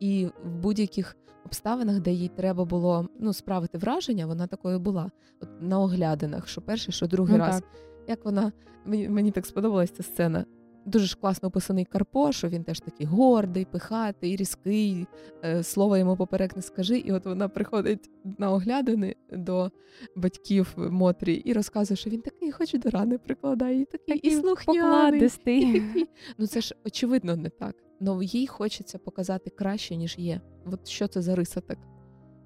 [0.00, 5.48] І в будь-яких обставинах, де їй треба було ну, справити враження, вона такою була От
[5.60, 7.54] на оглядинах, що перший, що другий ну, раз.
[7.54, 7.64] Так.
[8.08, 8.52] Як вона
[8.84, 10.44] мені мені так сподобалася ця сцена.
[10.86, 15.06] Дуже ж класно описаний Карпо, що він теж такий гордий, пихатий, різкий,
[15.44, 16.98] е, слова йому поперек не скажи.
[16.98, 19.70] І от вона приходить на оглядини до
[20.16, 25.20] батьків Мотрі і розказує, що він такий, хоч до рани прикладає, і такий і слухняний.
[25.20, 26.06] І такий.
[26.38, 27.74] Ну це ж очевидно не так.
[28.00, 30.40] Но їй хочеться показати краще, ніж є.
[30.66, 31.78] От що це за риса так?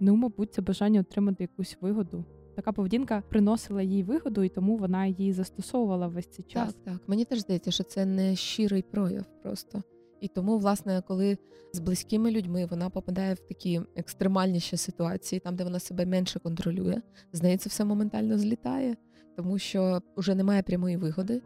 [0.01, 2.25] Ну, мабуть, це бажання отримати якусь вигоду.
[2.57, 6.75] Така поведінка приносила їй вигоду, і тому вона її застосовувала весь цей час.
[6.75, 7.09] Так, так.
[7.09, 9.83] Мені теж здається, що це не щирий прояв просто.
[10.21, 11.39] І тому, власне, коли
[11.73, 17.01] з близькими людьми вона попадає в такі екстремальніші ситуації, там де вона себе менше контролює,
[17.33, 18.97] з неї це все моментально злітає,
[19.37, 21.43] тому що вже немає прямої вигоди,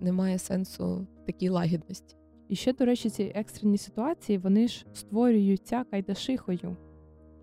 [0.00, 2.16] немає сенсу такій лагідності.
[2.48, 6.76] І ще, до речі, ці екстрені ситуації вони ж створюються кайдашихою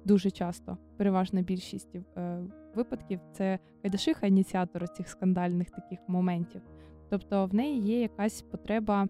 [0.05, 0.77] дуже часто.
[0.97, 2.39] Переважна більшість е,
[2.75, 6.61] випадків це кайдашиха ініціатор цих скандальних таких моментів.
[7.09, 9.07] Тобто в неї є якась потреба,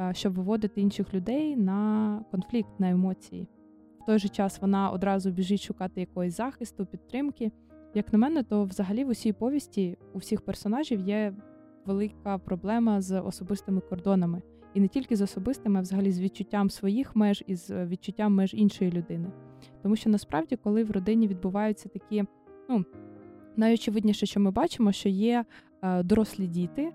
[0.00, 3.48] е, щоб виводити інших людей на конфлікт, на емоції.
[4.02, 7.52] В той же час вона одразу біжить шукати якогось захисту, підтримки.
[7.94, 11.34] Як на мене, то взагалі в усій повісті у всіх персонажів є
[11.86, 14.42] велика проблема з особистими кордонами.
[14.74, 18.34] І не тільки з особистими, а взагалі з відчуттям своїх меж і з е, відчуттям
[18.34, 19.30] меж іншої людини.
[19.82, 22.24] Тому що насправді, коли в родині відбуваються такі,
[22.68, 22.84] ну
[23.56, 25.44] найочевидніше, що ми бачимо, що є
[25.82, 26.92] е, дорослі діти,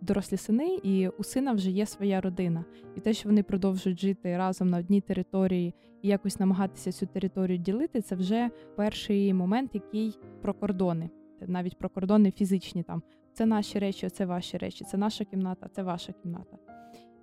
[0.00, 2.64] дорослі сини, і у сина вже є своя родина.
[2.96, 7.58] І те, що вони продовжують жити разом на одній території і якось намагатися цю територію
[7.58, 11.10] ділити, це вже перший момент, який про кордони,
[11.46, 13.02] навіть про кордони фізичні там.
[13.32, 16.56] Це наші речі, це ваші речі, це наша кімната, це ваша кімната.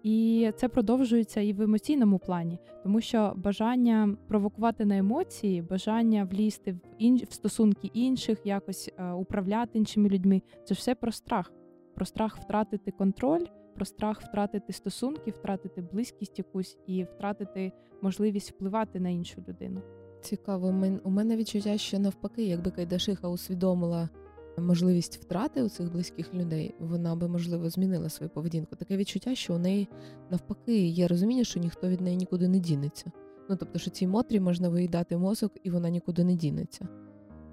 [0.04, 6.72] І це продовжується і в емоційному плані, тому що бажання провокувати на емоції, бажання влізти
[6.72, 7.24] в інш...
[7.24, 11.52] в стосунки інших, якось е, управляти іншими людьми це все про страх,
[11.96, 19.00] про страх втратити контроль, про страх втратити стосунки, втратити близькість якусь і втратити можливість впливати
[19.00, 19.82] на іншу людину.
[20.22, 24.10] Цікаво, у мене відчуття, що навпаки, якби Кайдашиха усвідомила
[24.58, 28.76] можливість втрати у цих близьких людей, вона би можливо змінила свою поведінку.
[28.76, 29.88] Таке відчуття, що у неї
[30.32, 33.12] навпаки є розуміння, що ніхто від неї нікуди не дінеться.
[33.50, 36.88] Ну тобто, що цій мотрі можна виїдати мозок, і вона нікуди не дінеться.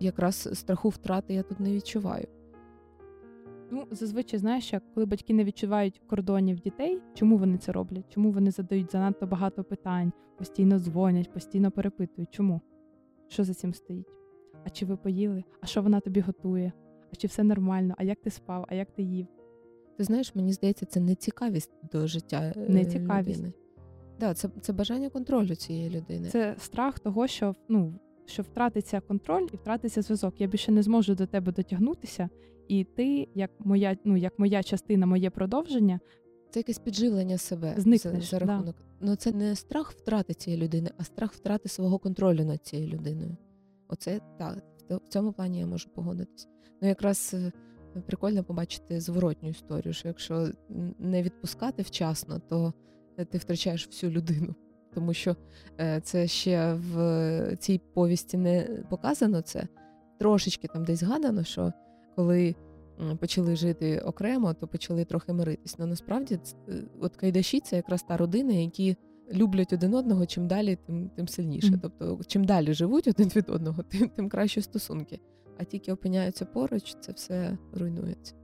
[0.00, 2.26] Якраз страху втрати я тут не відчуваю.
[3.70, 8.04] Ну, зазвичай знаєш, як коли батьки не відчувають кордонів дітей, чому вони це роблять?
[8.08, 12.30] Чому вони задають занадто багато питань, постійно дзвонять, постійно перепитують?
[12.30, 12.60] Чому?
[13.28, 14.06] Що за цим стоїть?
[14.64, 15.44] А чи ви поїли?
[15.60, 16.72] А що вона тобі готує?
[17.12, 17.94] А чи все нормально?
[17.98, 18.64] А як ти спав?
[18.68, 19.26] А як ти їв?
[19.96, 22.52] Ти знаєш, мені здається, це не цікавість до життя.
[22.56, 23.44] Е, не цікавість.
[24.20, 26.28] Да, це це бажання контролю цієї людини.
[26.28, 27.94] Це страх того, що ну
[28.26, 30.40] що втратиться контроль і втратиться зв'язок.
[30.40, 32.28] Я більше не зможу до тебе дотягнутися,
[32.68, 36.00] і ти, як моя, ну як моя частина, моє продовження.
[36.50, 38.76] Це якесь підживлення себе Зникнеш, за, за рахунок.
[38.76, 39.06] Да.
[39.06, 43.36] Ну це не страх втрати цієї людини, а страх втрати свого контролю над цією людиною.
[43.88, 46.48] Оце так, в цьому плані я можу погодитись.
[46.80, 47.52] Ну якраз е,
[48.06, 50.48] прикольно побачити зворотню історію, що якщо
[50.98, 52.72] не відпускати вчасно, то
[53.30, 54.54] ти втрачаєш всю людину.
[54.94, 55.36] Тому що
[55.80, 59.68] е, це ще в цій повісті не показано це.
[60.18, 61.72] Трошечки там десь згадано, що
[62.16, 62.54] коли
[63.20, 65.78] почали жити окремо, то почали трохи миритись.
[65.78, 66.38] Но насправді
[66.68, 68.96] е, от Кайдаші це якраз та родина, які
[69.32, 71.78] люблять один одного, чим далі, тим тим сильніше.
[71.82, 75.20] Тобто, чим далі живуть один від одного, тим тим кращі стосунки.
[75.60, 78.34] А тільки опиняються поруч, це все руйнується.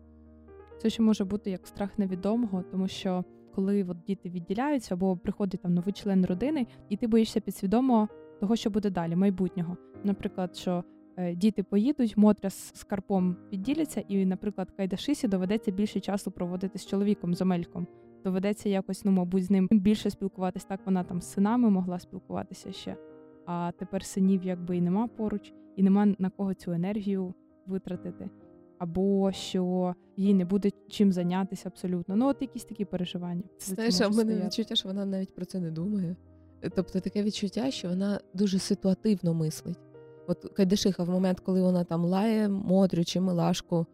[0.78, 3.24] Це ще може бути як страх невідомого, тому що
[3.54, 8.08] коли от діти відділяються або приходить там новий член родини, і ти боїшся підсвідомо
[8.40, 9.76] того, що буде далі, майбутнього.
[10.04, 10.84] Наприклад, що
[11.16, 16.86] е, діти поїдуть, Мотря з Карпом відділяться, і, наприклад, Кайдашисі доведеться більше часу проводити з
[16.86, 17.86] чоловіком, з Омельком.
[18.24, 20.64] Доведеться якось, ну, мабуть, з ним більше спілкуватись.
[20.64, 22.96] Так вона там з синами могла спілкуватися ще.
[23.46, 27.34] А тепер синів якби і нема поруч, і нема на кого цю енергію
[27.66, 28.30] витратити
[28.78, 32.16] або що їй не буде чим зайнятися абсолютно.
[32.16, 33.42] Ну, от якісь такі переживання.
[33.60, 36.16] Знаєш, а в мене відчуття, що вона навіть про це не думає.
[36.74, 39.78] Тобто таке відчуття, що вона дуже ситуативно мислить.
[40.26, 43.86] От Кайдашиха в момент, коли вона там лає Модрю чи Милашку,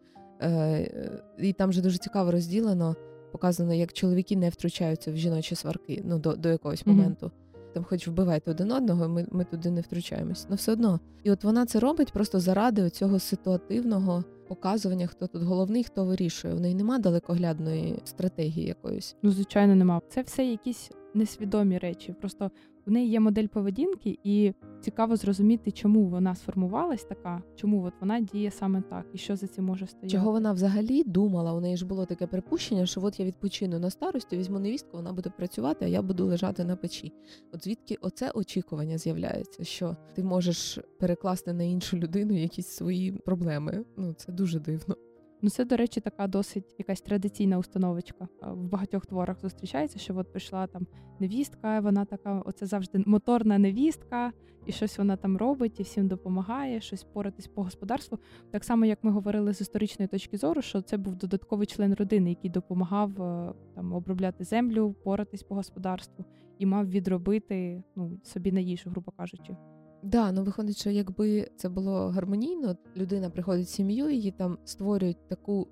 [0.43, 2.97] е, і там вже дуже цікаво розділено,
[3.33, 6.89] показано, як чоловіки не втручаються в жіночі сварки ну, до до якогось mm-hmm.
[6.89, 7.31] моменту.
[7.73, 10.45] Там, хоч вбивайте один одного, ми ми туди не втручаємось.
[10.49, 11.01] але все одно.
[11.25, 16.55] І от вона це робить просто заради цього ситуативного показування, хто тут головний, хто вирішує.
[16.55, 19.17] В неї нема далекоглядної стратегії якоїсь.
[19.23, 20.01] Ну, звичайно, нема.
[20.09, 22.15] Це все якісь несвідомі речі.
[22.21, 22.51] Просто
[22.87, 28.21] в неї є модель поведінки, і цікаво зрозуміти, чому вона сформувалась така, чому от вона
[28.21, 30.09] діє саме так, і що за цим може стояти.
[30.09, 31.53] Чого вона взагалі думала?
[31.53, 35.13] У неї ж було таке припущення, що от я відпочину на старості, візьму невістку, вона
[35.13, 37.13] буде працювати, а я буду лежати на печі.
[37.53, 43.85] От звідки оце очікування з'являється, що ти можеш перекласти на іншу людину якісь свої проблеми.
[43.97, 44.97] Ну це дуже дивно.
[45.45, 48.29] Ну, це, до речі, така досить якась традиційна установочка.
[48.43, 50.87] В багатьох творах зустрічається, що от прийшла там
[51.21, 54.33] невістка, вона така, оце завжди моторна невістка,
[54.67, 58.19] і щось вона там робить, і всім допомагає, щось поратись по господарству.
[58.51, 62.31] Так само, як ми говорили з історичної точки зору, що це був додатковий член родини,
[62.31, 66.25] який допомагав е, там обробляти землю, поратись по господарству
[66.59, 69.57] і мав відробити ну, собі на їжу, грубо кажучи.
[70.03, 75.29] Да, ну виходить, що якби це було гармонійно, людина приходить в сім'ю, її там створюють
[75.29, 75.69] таку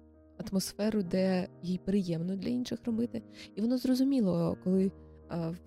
[0.49, 3.23] атмосферу, де їй приємно для інших робити.
[3.57, 4.91] І воно зрозуміло, коли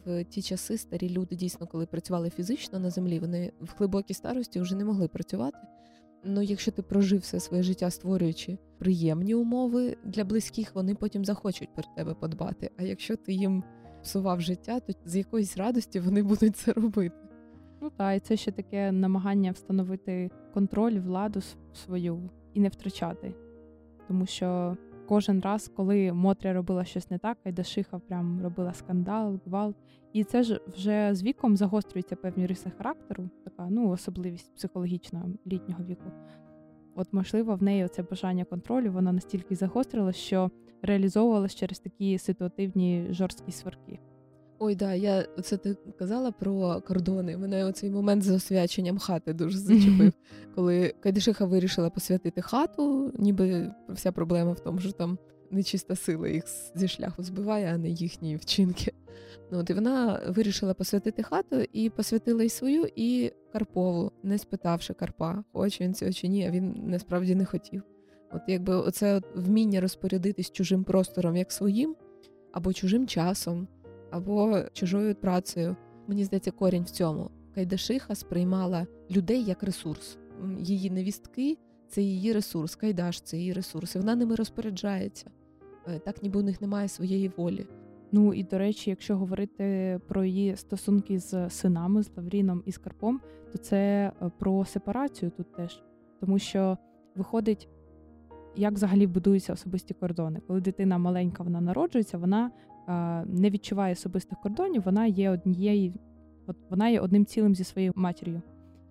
[0.05, 4.59] в ті часи старі люди дійсно, коли працювали фізично на землі, вони в глибокій старості
[4.59, 5.57] вже не могли працювати.
[6.25, 11.75] Ну, якщо ти прожив все своє життя, створюючи приємні умови для близьких, вони потім захочуть
[11.75, 12.69] про тебе подбати.
[12.77, 13.63] А якщо ти їм
[14.03, 17.15] псував життя, то з якоїсь радості вони будуть це робити.
[17.83, 21.39] Ну так, і це ще таке намагання встановити контроль, владу
[21.73, 23.33] свою і не втрачати.
[24.07, 29.75] Тому що кожен раз, коли Мотря робила щось не так, Айдашиха прям робила скандал, гвалт.
[30.13, 35.83] І це ж вже з віком загострюються певні риси характеру, така ну особливість психологічна літнього
[35.83, 36.11] віку.
[36.95, 43.07] От, можливо, в неї оце бажання контролю, вона настільки загострилась, що реалізовувалась через такі ситуативні
[43.09, 43.99] жорсткі сварки.
[44.65, 47.37] Ой, да, я це ти казала про кордони.
[47.37, 50.13] Мене оцей момент з освяченням хати дуже зачепив.
[50.55, 55.17] Коли Кайдишиха вирішила посвятити хату, ніби вся проблема в тому, що там
[55.51, 56.43] нечиста сила їх
[56.75, 58.93] зі шляху збиває, а не їхні вчинки.
[59.51, 64.93] Ну, от І вона вирішила посвятити хату і посвятила і свою, і Карпову, не спитавши
[64.93, 67.83] Карпа, хоче він цього чи ні, а він насправді не хотів.
[68.31, 71.95] От якби оце от вміння розпорядитись чужим простором як своїм
[72.51, 73.67] або чужим часом
[74.13, 75.75] або чужою працею.
[76.07, 77.29] Мені здається, корінь в цьому.
[77.55, 80.17] Кайдашиха сприймала людей як ресурс.
[80.59, 83.95] Її невістки це її ресурс, Кайдаш це її ресурс.
[83.95, 85.31] і Вона ними розпоряджається.
[85.87, 87.67] Е, так, ніби у них немає своєї волі.
[88.11, 92.77] Ну і до речі, якщо говорити про її стосунки з синами, з Лавріном і з
[92.77, 93.21] Карпом,
[93.51, 95.83] то це е, про сепарацію тут теж,
[96.19, 96.77] тому що
[97.15, 97.69] виходить,
[98.55, 100.39] як взагалі будуються особисті кордони.
[100.47, 102.51] Коли дитина маленька, вона народжується, вона
[103.25, 105.93] не відчуває особистих кордонів, вона є однією,
[106.47, 108.41] от вона є одним цілим зі своєю матір'ю.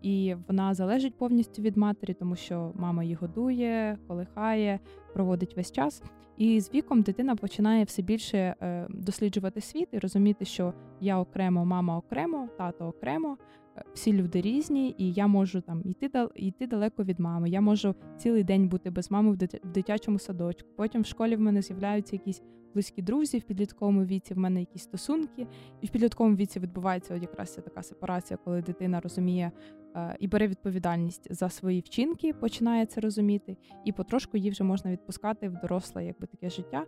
[0.03, 4.81] І вона залежить повністю від матері, тому що мама її годує, колихає,
[5.15, 6.03] проводить весь час.
[6.37, 11.65] І з віком дитина починає все більше е, досліджувати світ і розуміти, що я окремо,
[11.65, 13.37] мама окремо, тато окремо,
[13.77, 17.51] е, всі люди різні, і я можу там йти йти далеко від мами.
[17.51, 20.69] Я можу цілий день бути без мами в дитячому садочку.
[20.77, 22.43] Потім в школі в мене з'являються якісь
[22.75, 25.47] близькі друзі, в підлітковому віці в мене якісь стосунки,
[25.81, 29.53] і в підлітковому віці відбувається от якраз така сепарація, коли дитина розуміє
[29.97, 34.91] е, і бере відповідальність за свої вчинки, починає це розуміти, і потрошку її вже можна
[34.93, 36.87] відпускати в доросле, якби таке життя.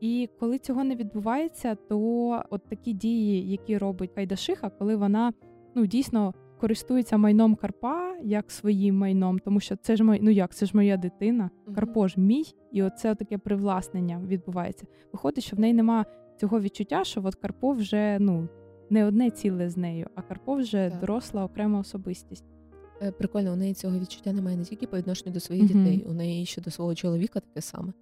[0.00, 1.98] І коли цього не відбувається, то
[2.50, 5.32] от такі дії, які робить Кайдашиха, коли вона
[5.74, 10.54] ну дійсно користується майном Карпа як своїм майном, тому що це ж мой, ну як
[10.54, 14.86] це ж моя дитина, Карпо ж мій, і оце таке привласнення відбувається.
[15.12, 16.04] Виходить, що в неї нема
[16.40, 18.48] цього відчуття, що от Карпо вже ну
[18.90, 21.00] не одне ціле з нею, а Карпо вже так.
[21.00, 22.44] доросла окрема особистість.
[23.02, 25.84] Е, прикольно, у неї цього відчуття немає не тільки по відношенню до своїх mm-hmm.
[25.84, 27.92] дітей, у неї ще до свого чоловіка таке саме.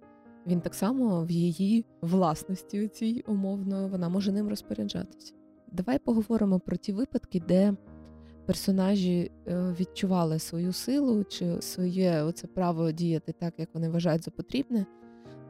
[0.47, 5.33] Він так само в її власності цій умовно вона може ним розпоряджатися.
[5.71, 7.73] Давай поговоримо про ті випадки, де
[8.49, 14.31] персонажі е, відчували свою силу чи своє оце право діяти так, як вони вважають за
[14.31, 14.85] потрібне.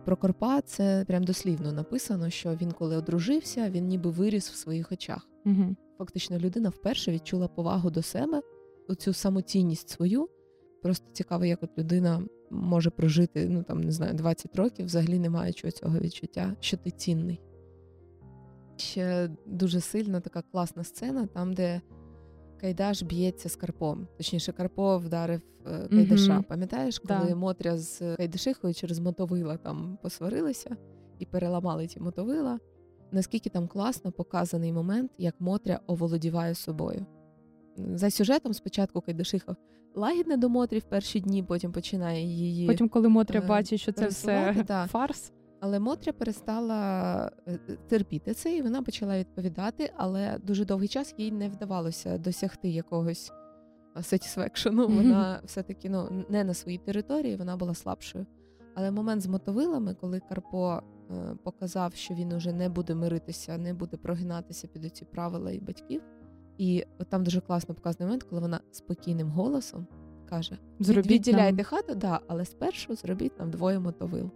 [0.06, 4.92] Про Корпа це прям дослівно написано, що він, коли одружився, він ніби виріс в своїх
[4.92, 5.30] очах.
[5.46, 5.76] Угу.
[5.98, 8.42] Фактично, людина вперше відчула повагу до себе,
[8.88, 10.30] оцю самоцінність свою.
[10.82, 15.30] Просто цікаво, як от людина може прожити, ну там не знаю, 20 років, взагалі не
[15.30, 17.42] маючи цього відчуття, що ти цінний.
[18.78, 21.82] Ще дуже сильна така класна сцена, там, де
[22.62, 24.08] Кайдаш б'ється з Карпом.
[24.18, 26.38] Точніше, Карпо вдарив е, Кайдаша.
[26.38, 26.44] Mm-hmm.
[26.44, 27.36] Пам'ятаєш, коли да.
[27.36, 30.78] Мотря з Кайдашихою через мотовила там посварилися
[31.20, 32.60] і переламали ті мотовила.
[33.12, 37.06] Наскільки там класно показаний момент, як Мотря оволодіває собою.
[37.78, 39.56] За сюжетом спочатку Кайдашиха
[39.96, 42.68] лагідне до Мотрі в перші дні, потім починає її.
[42.68, 44.88] Потім, коли Мотря е, бачить, що це все да.
[44.88, 45.32] фарс.
[45.60, 51.16] Але Мотря перестала е, е, терпіти це, і вона почала відповідати, але дуже довгий час
[51.18, 53.32] їй не вдавалося досягти якогось
[54.02, 54.88] сетісвекшену.
[54.88, 58.26] Вона все-таки ну, не на своїй території, вона була слабшою.
[58.76, 63.74] Але момент з мотовилами, коли Карпо е, показав, що він уже не буде миритися, не
[63.74, 66.02] буде прогинатися під оці правила і батьків.
[66.58, 69.88] І там дуже класно показаний момент, коли вона спокійним голосом
[70.30, 71.66] каже: Зробіть відділяйте нам...
[71.66, 74.32] хату, да, але спершу зробіть нам двоє мотовил.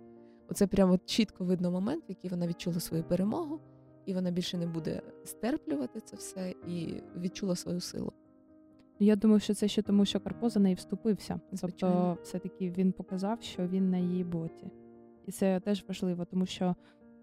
[0.49, 3.60] Оце прямо чітко видно момент, в який вона відчула свою перемогу,
[4.06, 8.13] і вона більше не буде стерплювати це все і відчула свою силу.
[8.99, 11.39] Я думаю, що це ще тому, що Карпо за неї вступився.
[11.62, 14.71] Тобто, все-таки він показав, що він на її боці.
[15.25, 16.75] І це теж важливо, тому що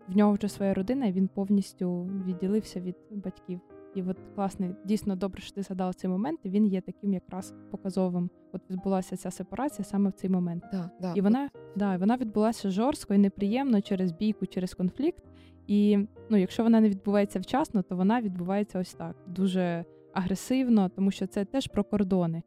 [0.08, 3.60] в нього вже своя родина, і він повністю відділився від батьків.
[3.94, 6.40] І от класний, дійсно добре, що ти згадала цей момент.
[6.44, 8.30] і Він є таким якраз показовим.
[8.52, 10.64] От відбулася ця сепарація саме в цей момент.
[10.72, 15.24] Да, да, і вона да, вона відбулася жорстко і неприємно через бійку, через конфлікт.
[15.66, 15.98] І
[16.30, 21.26] ну, якщо вона не відбувається вчасно, то вона відбувається ось так дуже агресивно, тому що
[21.26, 22.42] це теж про кордони.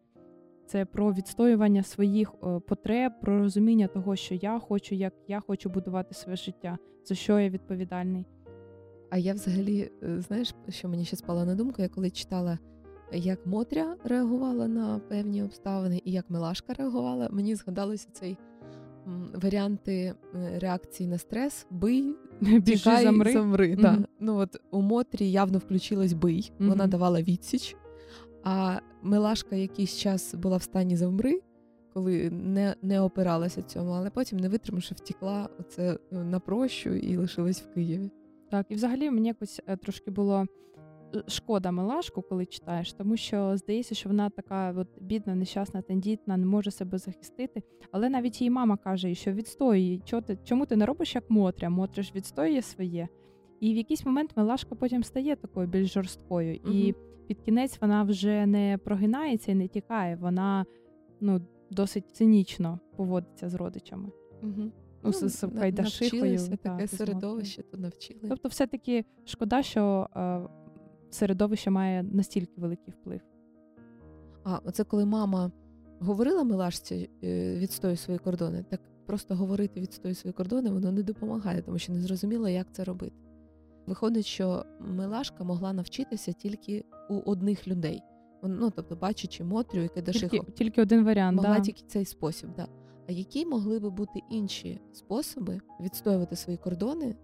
[0.66, 2.32] Це про відстоювання своїх
[2.68, 7.40] потреб, про розуміння того, що я хочу, як я хочу будувати своє життя, за що
[7.40, 8.26] я відповідальний.
[9.14, 12.60] А я взагалі, е, знаєш, що мені ще спало на думку, я коли читала,
[13.12, 18.38] як Мотря реагувала на певні обставини і як Милашка реагувала, мені згадалося цей
[19.34, 19.94] варіанти
[20.36, 22.16] е, реакції на стрес: бий,
[22.66, 23.34] тікай, замри.
[23.34, 23.76] замри.
[23.76, 23.82] Mm-hmm.
[23.82, 23.98] Да.
[24.20, 26.70] Ну от у Мотрі явно включилось бий, mm-hmm.
[26.70, 27.76] вона давала відсіч.
[28.44, 31.42] А Милашка якийсь час була в стані замри,
[31.94, 37.18] коли не не опиралася цьому, але потім, не витримавши, втікла оце е, на прощу і
[37.18, 38.12] лишилась в Києві.
[38.54, 40.46] Так, і взагалі мені якось е, трошки було
[41.16, 46.38] е, шкода Милашку, коли читаєш, тому що здається, що вона така от бідна, нещасна, тендітна,
[46.38, 47.64] не може себе захистити.
[47.92, 50.00] Але навіть її мама каже, що відстоює,
[50.44, 51.70] чому ти не робиш як Мотря?
[51.70, 53.08] Мотря ж відстоює своє.
[53.60, 56.60] І в якийсь момент Милашка потім стає такою більш жорсткою.
[56.64, 56.74] Угу.
[56.74, 56.96] І
[57.28, 60.16] під кінець вона вже не прогинається і не тікає.
[60.16, 60.66] Вона
[61.22, 61.42] ну,
[61.72, 64.10] досить цинічно поводиться з родичами.
[64.44, 64.72] Угу.
[65.04, 66.40] Ну, ну, з Кайдашихою.
[66.58, 68.20] таке середовище, то навчили.
[68.30, 70.42] Тобто, все-таки шкода, що е,
[71.10, 73.22] середовище має настільки великий вплив.
[74.44, 75.52] А, оце коли мама
[76.00, 81.62] говорила Милашці е, відстоюй свої кордони, так просто говорити відстоюй свої кордони, воно не допомагає,
[81.62, 83.16] тому що не зрозуміло, як це робити.
[83.88, 88.02] Виходить, що Милашка могла навчитися тільки у одних людей.
[88.44, 90.30] Ну, тобто, бачачи Мотрю і Кедашиху.
[90.30, 91.36] Тільки, тільки один варіант.
[91.36, 91.60] Могла да.
[91.60, 92.68] тільки цей спосіб, да.
[93.10, 97.16] А які могли би бути інші способи відстоювати свої кордони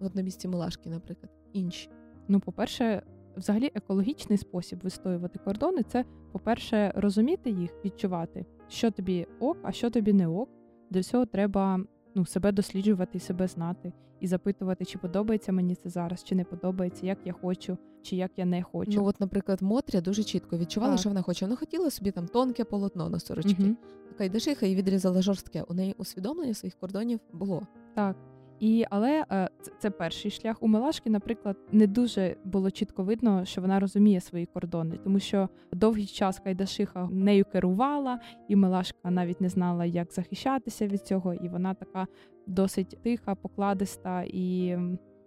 [0.00, 1.90] от на місці Милашки, наприклад, інші?
[2.28, 3.02] Ну, по-перше,
[3.36, 9.90] взагалі екологічний спосіб відстоювати кордони це, по-перше, розуміти їх, відчувати, що тобі ок, а що
[9.90, 10.48] тобі не ок.
[10.90, 11.80] Для цього треба
[12.14, 13.92] ну, себе досліджувати і себе знати,
[14.22, 18.30] і запитувати, чи подобається мені це зараз, чи не подобається, як я хочу, чи як
[18.36, 18.92] я не хочу.
[18.94, 21.00] Ну, от, наприклад, Мотря дуже чітко відчувала, Так.
[21.00, 21.44] що вона хоче.
[21.44, 23.62] Вона хотіла собі там тонке полотно на сорочки.
[23.62, 23.76] Мгм.
[24.08, 25.62] Така Кайдашиха і відрізала жорстке.
[25.62, 27.62] У неї усвідомлення своїх кордонів було.
[27.94, 28.16] Так.
[28.62, 30.62] І, але е, це, це перший шлях.
[30.62, 35.48] У Милашки, наприклад, не дуже було чітко видно, що вона розуміє свої кордони, тому що
[35.72, 41.34] довгий час Кайдашиха нею керувала, і Милашка навіть не знала, як захищатися від цього.
[41.34, 42.06] І вона така
[42.46, 44.22] досить тиха, покладиста.
[44.26, 44.76] І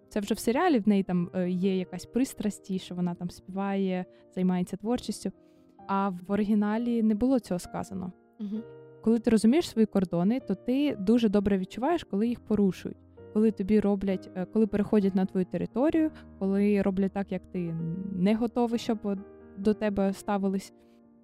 [0.09, 3.30] це вже в серіалі в неї там е, є якась пристрасть, і що вона там
[3.30, 4.05] співає,
[4.36, 5.32] займається творчістю.
[5.88, 8.61] А в оригіналі не було цього сказано Угу.
[9.01, 12.97] коли ти розумієш свої кордони, то ти дуже добре відчуваєш, коли їх порушують.
[13.34, 17.76] Коли тобі роблять, е, коли переходять на твою територію, коли роблять так, як ти
[18.16, 19.20] не готовий, щоб
[19.57, 20.74] до тебе ставились.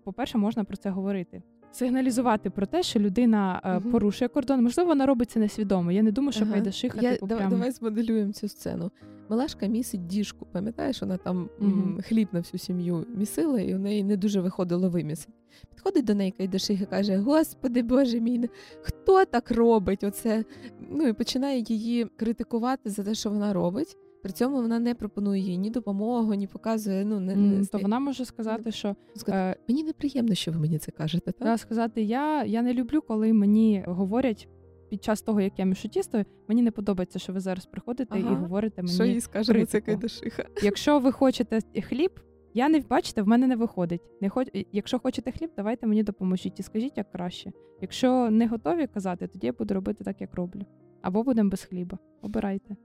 [0.03, 1.41] По-перше, можна про це говорити.
[1.71, 3.91] Сигналізувати про те, що людина Мгм.
[3.91, 4.63] порушує кордон.
[4.63, 5.91] Можливо, вона робить це несвідомо.
[5.91, 6.53] Я не думаю, що Ага.
[6.53, 7.51] Кайдашиха Я, типу, давай, прям...
[7.51, 8.91] давай змоделюємо цю сцену.
[9.29, 14.03] Милашка місить діжку, пам'ятаєш, вона там м, хліб на всю сім'ю місила, і у неї
[14.03, 15.33] не дуже виходило вимісити.
[15.69, 18.49] Підходить до неї Кайдашиха і каже: Господи Боже мій,
[18.81, 20.03] хто так робить?
[20.03, 20.43] Оце?
[20.91, 23.97] Ну і починає її критикувати за те, що вона робить.
[24.23, 27.05] При цьому вона не пропонує їй ні допомогу, ні показує.
[27.05, 30.77] Ну не, не то вона може сказати, що сказати, е, мені неприємно, що ви мені
[30.77, 31.31] це кажете.
[31.31, 31.47] Так?
[31.47, 34.49] Да, сказати, я, я не люблю, коли мені говорять
[34.89, 38.23] під час того, як я мішу тісто, мені не подобається, що ви зараз приходите і
[38.23, 38.93] говорите мені.
[38.93, 39.81] Що їй скаже на це.
[39.81, 40.45] Кайдашиха?
[40.63, 42.11] Якщо ви хочете хліб,
[42.53, 44.01] я не бачите, в мене не виходить.
[44.21, 44.47] Не хоч...
[44.71, 47.51] Якщо хочете хліб, давайте мені допоможіть і скажіть, як краще.
[47.81, 50.61] Якщо не готові казати, тоді я буду робити так, як роблю.
[51.01, 51.97] Або будемо без хліба.
[52.21, 52.75] Обирайте.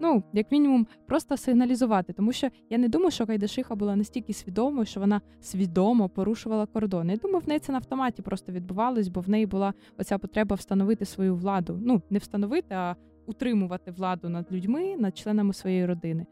[0.00, 4.86] Ну, як мінімум, просто сигналізувати, тому що я не думаю, що Кайдашиха була настільки свідомою,
[4.86, 7.12] що вона свідомо порушувала кордони.
[7.12, 10.56] Я думаю, в неї це на автоматі просто відбувалось, бо в неї була оця потреба
[10.56, 11.78] встановити свою владу.
[11.82, 16.26] Ну, не встановити, а утримувати владу над людьми, над членами своєї родини.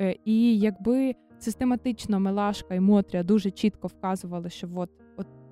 [0.00, 4.90] Е, І якби систематично Мелашка і Мотря дуже чітко вказували, що от,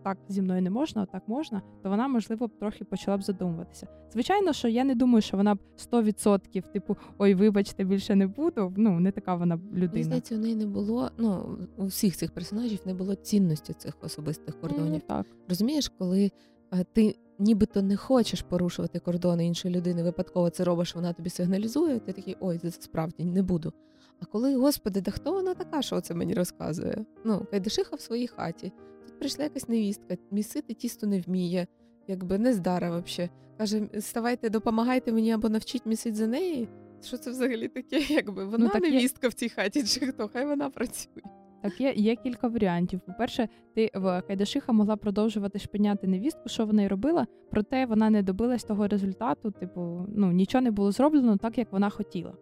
[0.09, 3.22] так зі мною не можна, от так можна, то вона, можливо, б трохи почала б
[3.22, 3.86] задумуватися.
[4.12, 5.59] Звичайно, що я не думаю, що вона б
[5.92, 8.72] 100% типу, ой, вибачте, більше не буду.
[8.76, 10.04] Ну, не така вона Мені людина.
[10.04, 11.11] здається, у неї не було.
[11.18, 14.92] Ну у всіх цих персонажів не було цінності цих особистих кордонів.
[14.92, 15.26] Ну, так.
[15.48, 16.30] Розумієш, коли
[16.72, 21.98] е, ти нібито не хочеш порушувати кордони іншої людини, випадково це робиш, вона тобі сигналізує,
[21.98, 23.72] ти такий ой, це справді не буду.
[24.20, 27.04] А коли, господи, да хто вона така, що це мені розказує?
[27.24, 28.72] Ну, Кайдашиха в своїй хаті.
[29.18, 31.66] Прийшла якась невістка, місити тісто не вміє,
[32.08, 33.28] якби не здара вообще.
[33.58, 36.68] Каже, ставайте, допомагайте мені або навчіть місити за неї.
[37.02, 37.98] Що це взагалі таке?
[38.14, 40.28] Якби вона Ну, так є- невістка в цій хаті, чи хто?
[40.32, 41.22] Хай вона працює.
[41.62, 43.00] Так, є, є кілька варіантів.
[43.06, 48.22] По-перше, ти в Кайдашиха могла продовжувати шпиняти невістку, що вона й робила, проте вона не
[48.22, 52.34] добилась того результату, типу, ну нічого не було зроблено так, як вона хотіла.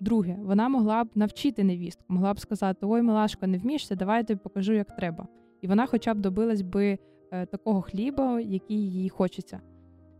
[0.00, 4.24] Друге, вона могла б навчити невістку, могла б сказати: Ой, Милашко, не вмієшся, давай я
[4.24, 5.26] тобі покажу, як треба.
[5.62, 6.98] І вона хоча б добилась би
[7.30, 9.60] е, такого хліба, який їй хочеться.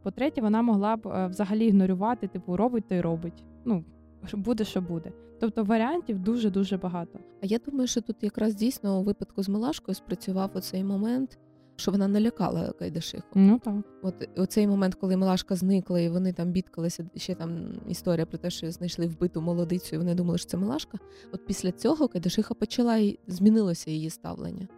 [0.03, 3.45] По-третє, вона могла б е, взагалі ігнорувати, типу, робить то й робить.
[3.65, 3.85] Ну,
[4.33, 5.13] буде, що буде.
[5.41, 7.19] Тобто варіантів дуже дуже багато.
[7.43, 11.39] А я думаю, що тут якраз дійсно у випадку з Милашкою спрацював оцей момент,
[11.77, 13.27] що вона налякала Кайдашиху.
[13.35, 13.75] Ну так.
[14.03, 18.51] От оцей момент, коли Милашка зникла, і вони там бідкалися, ще там історія про те,
[18.51, 20.99] що знайшли вбиту молодицю, і вони думали, що це Милашка.
[21.33, 24.69] От після цього Кайдашиха почала і змінилося її ставлення.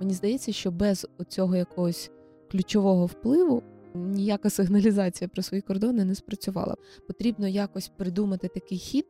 [0.00, 2.10] Мені здається, що без цього якогось
[2.50, 3.62] ключового впливу
[3.94, 6.76] ніяка сигналізація про свої кордони не спрацювала.
[7.06, 9.06] Потрібно якось придумати такий хід,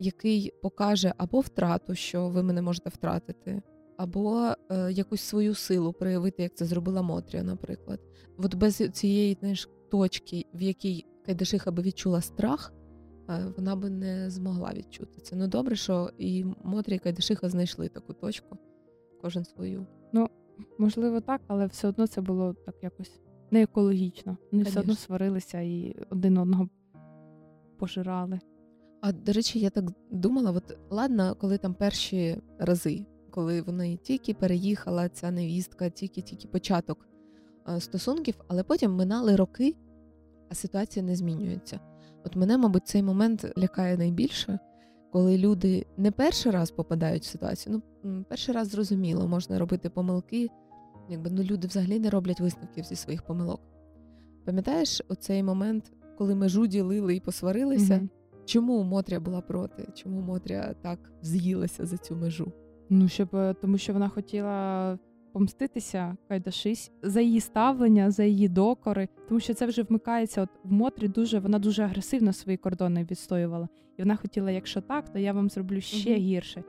[0.00, 3.62] який покаже або втрату, що ви мене можете втратити,
[3.96, 8.00] або е, якусь свою силу проявити, як це зробила Мотря, наприклад.
[8.38, 12.72] От без цієї знаєш, точки, в якій Кайдашиха би відчула страх,
[13.28, 15.36] е, вона би не змогла відчути це.
[15.36, 18.58] Ну добре, що і Мотря, і Кайдашиха знайшли таку точку,
[19.22, 19.86] кожен свою.
[20.78, 24.36] Можливо, так, але все одно це було так якось не екологічно.
[24.52, 26.68] Вони все одно сварилися і один одного
[27.78, 28.40] пожирали.
[29.00, 33.06] А до речі, я так думала: от ладно, коли там перші рази
[33.38, 37.08] коли вони тільки переїхала, ця невістка, тільки-тільки початок
[37.68, 39.74] е, стосунків, але потім минали роки,
[40.48, 41.80] а ситуація не змінюється.
[42.24, 44.58] От мене, мабуть, цей момент лякає найбільше,
[45.12, 47.82] коли люди не перший раз попадають в ситуацію.
[48.02, 50.48] Ну, перший раз зрозуміло, можна робити помилки,
[51.08, 53.60] якби ну люди взагалі не роблять висновків зі своїх помилок.
[54.44, 57.94] Пам'ятаєш оцей момент, коли межу ділили і посварилися?
[57.94, 58.08] Mm-hmm.
[58.44, 59.88] Чому Мотря була проти?
[59.94, 62.52] Чому Мотря так з'їлася за цю межу?
[62.90, 64.98] Ну, щоб е, тому, що вона хотіла
[65.32, 70.42] помститися Кайдашись за її ставлення, за її докори, тому що це вже вмикається.
[70.42, 75.12] От в Мотрі дуже вона дуже агресивно свої кордони відстоювала, і вона хотіла, якщо так,
[75.12, 76.20] то я вам зроблю ще угу.
[76.20, 76.64] гірше.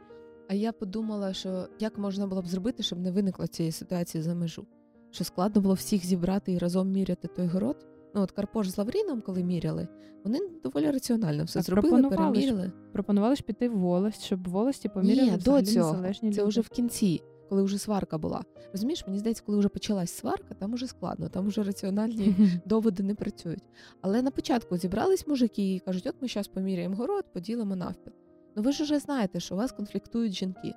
[0.49, 4.35] А я подумала, що як можна було б зробити, щоб не виникло цієї ситуації за
[4.35, 4.65] межу,
[5.11, 7.87] що складно було всіх зібрати і разом міряти той город.
[8.15, 9.87] Ну от Карпош з Лавріном, коли міряли,
[10.23, 12.71] вони доволі раціонально все так, зробили, переміряли.
[12.93, 15.91] Пропонували ж піти в волость, щоб в волості поміряли Ні, до цього.
[15.91, 16.49] незалежні Це люди.
[16.49, 18.43] вже в кінці, коли вже сварка була.
[18.71, 22.35] Розумієш, мені здається, коли вже почалась сварка, там уже складно, там вже раціональні
[22.65, 23.63] доводи не працюють.
[24.01, 28.13] Але на початку зібрались мужики і кажуть, от ми зараз поміряємо город, поділимо навпіл.
[28.55, 30.73] Ну ви ж вже знаєте, що у вас конфліктують жінки.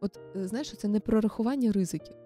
[0.00, 2.16] От е, знаєш, це не прорахування ризиків.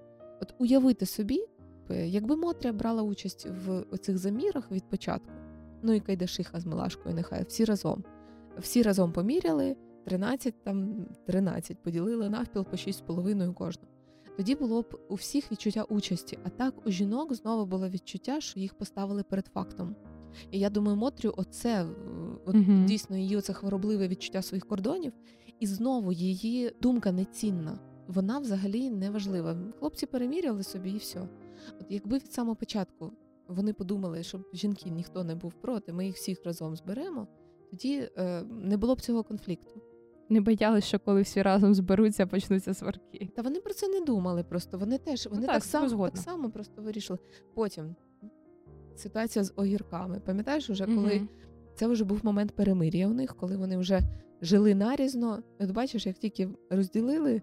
[0.43, 1.45] От уявити собі,
[1.91, 5.33] якби Мотря брала участь в цих замірах від початку,
[5.83, 8.05] ну і Кайдашиха з Милашкою, нехай всі разом.
[8.59, 9.77] Всі разом поміряли
[10.11, 13.83] 13, там 13, поділили навпіл по 6,5 кожну.
[14.37, 18.61] Тоді було б у всіх відчуття участі, а так у жінок знову було відчуття, що
[18.61, 19.97] їх поставили перед фактом.
[20.51, 21.87] І я думаю, Мотрю, оце
[22.47, 25.13] от, uh дійсно її оце хворобливе відчуття своїх кордонів,
[25.61, 27.79] і знову її думка нецінна.
[28.07, 29.57] Вона взагалі не важлива.
[29.79, 31.29] Хлопці переміряли собі і все.
[31.81, 33.13] От якби від самого початку
[33.49, 37.29] вони подумали, щоб жінки ніхто не був проти, ми їх всіх разом зберемо,
[37.71, 39.81] тоді е, не було б цього конфлікту.
[40.31, 43.29] Не боялися, що коли всі разом зберуться, почнуться сварки.
[43.37, 44.45] Та вони про це не думали.
[44.45, 47.19] Просто вони теж вони ну, так, так само так само просто вирішили.
[47.55, 47.97] Потім
[48.97, 50.21] ситуація з огірками.
[50.21, 51.29] Пам'ятаєш, уже коли угу.
[51.75, 54.01] це вже був момент перемир'я у них, коли вони вже
[54.43, 55.43] жили нарізно.
[55.61, 57.43] От бачиш, як тільки розділили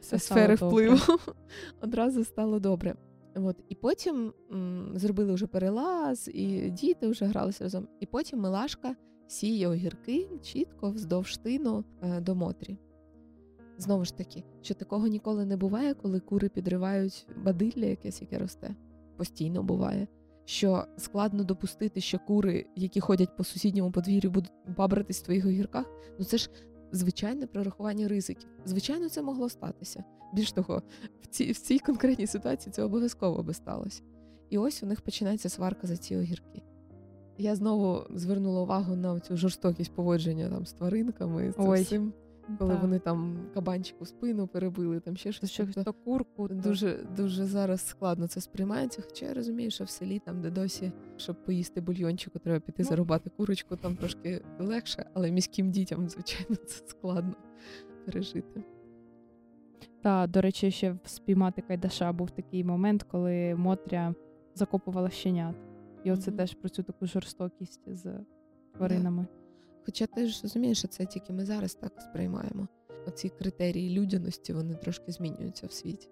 [0.00, 0.98] Все сфери впливу,
[1.80, 2.94] одразу стало добре.
[3.34, 7.88] От, І потім м, зробили вже перелаз, і діти вже гралися разом.
[8.00, 8.96] І потім Милашка
[9.28, 12.78] сіє огірки чітко вздовж тину е, до Мотрі.
[13.78, 18.74] Знову ж таки, що такого ніколи не буває, коли кури підривають бадилля якесь, яке росте.
[19.16, 20.08] Постійно буває.
[20.44, 25.86] Що складно допустити, що кури, які ходять по сусідньому подвір'ю, будуть бабратись в твоїх огірках.
[26.18, 26.50] Ну це ж
[26.92, 28.48] звичайне прорахування ризиків.
[28.64, 30.04] Звичайно, це могло статися.
[30.32, 30.82] Більш того,
[31.20, 34.02] в цій в цій конкретній ситуації це обов'язково би сталося.
[34.50, 36.62] І ось у них починається сварка за ці огірки.
[37.38, 42.12] Я знову звернула увагу на цю жорстокість поводження там з тваринками, з цим всім,
[42.58, 42.82] коли так.
[42.82, 45.50] вони там кабанчику спину перебили, там ще щось.
[45.50, 46.48] Щось то курку.
[46.48, 49.02] Дуже дуже зараз складно це сприймається.
[49.02, 52.88] Хоча я розумію, що в селі, там, де досі, щоб поїсти бульйончику, треба піти ну.
[52.88, 57.34] зарубати курочку, там трошки легше, але міським дітям, звичайно, це складно
[58.04, 58.64] пережити.
[60.02, 64.14] Та, до речі, ще спіймати Кайдаша був такий момент, коли Мотря
[64.54, 65.67] закопувала щенят.
[66.04, 66.36] І оце mm-hmm.
[66.36, 68.12] теж про цю таку жорстокість з
[68.74, 69.22] тваринами.
[69.22, 69.82] Yeah.
[69.86, 72.68] Хоча ти ж розумієш, що це тільки ми зараз так сприймаємо.
[73.06, 76.08] Оці критерії людяності вони трошки змінюються в світі.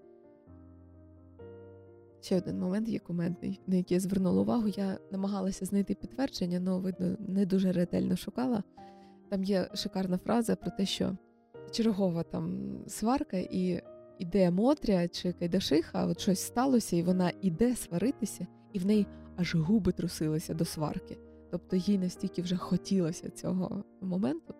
[2.21, 4.69] Ще один момент є кумедний, на який я звернула увагу.
[4.69, 8.63] Я намагалася знайти підтвердження, але, видно, не дуже ретельно шукала.
[9.29, 11.17] Там є шикарна фраза про те, що
[11.71, 13.83] чергова там сварка, і
[14.19, 19.07] іде Мотря чи Кайдашиха, от щось сталося, і вона іде сваритися, і в неї
[19.37, 21.19] аж губи трусилися до сварки.
[21.51, 24.55] Тобто їй настільки вже хотілося цього моменту.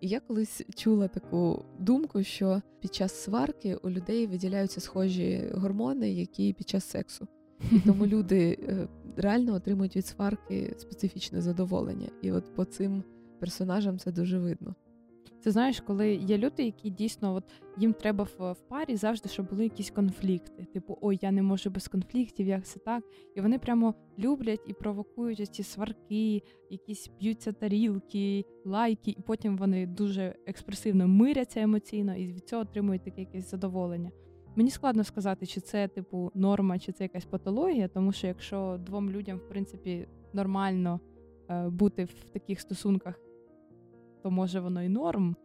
[0.00, 6.12] І я колись чула таку думку, що під час сварки у людей виділяються схожі гормони,
[6.12, 7.28] які під час сексу.
[7.72, 12.08] І тому люди е, реально отримують від сварки специфічне задоволення.
[12.22, 13.02] І от по цим
[13.40, 14.74] персонажам це дуже видно.
[15.40, 17.44] Це знаєш, коли є люди, які дійсно от
[17.76, 20.64] їм треба в, в парі завжди, щоб були якісь конфлікти.
[20.64, 23.04] Типу, ой, я не можу без конфліктів, як це так.
[23.34, 29.86] І вони прямо люблять і провокують ці сварки, якісь б'ються тарілки, лайки, і потім вони
[29.86, 34.10] дуже експресивно миряться емоційно і від цього отримують таке якесь задоволення.
[34.56, 39.10] Мені складно сказати, чи це типу норма, чи це якась патологія, тому що якщо двом
[39.10, 41.00] людям, в принципі, нормально
[41.50, 43.27] е, бути в таких стосунках
[44.22, 45.36] то може воно і норм.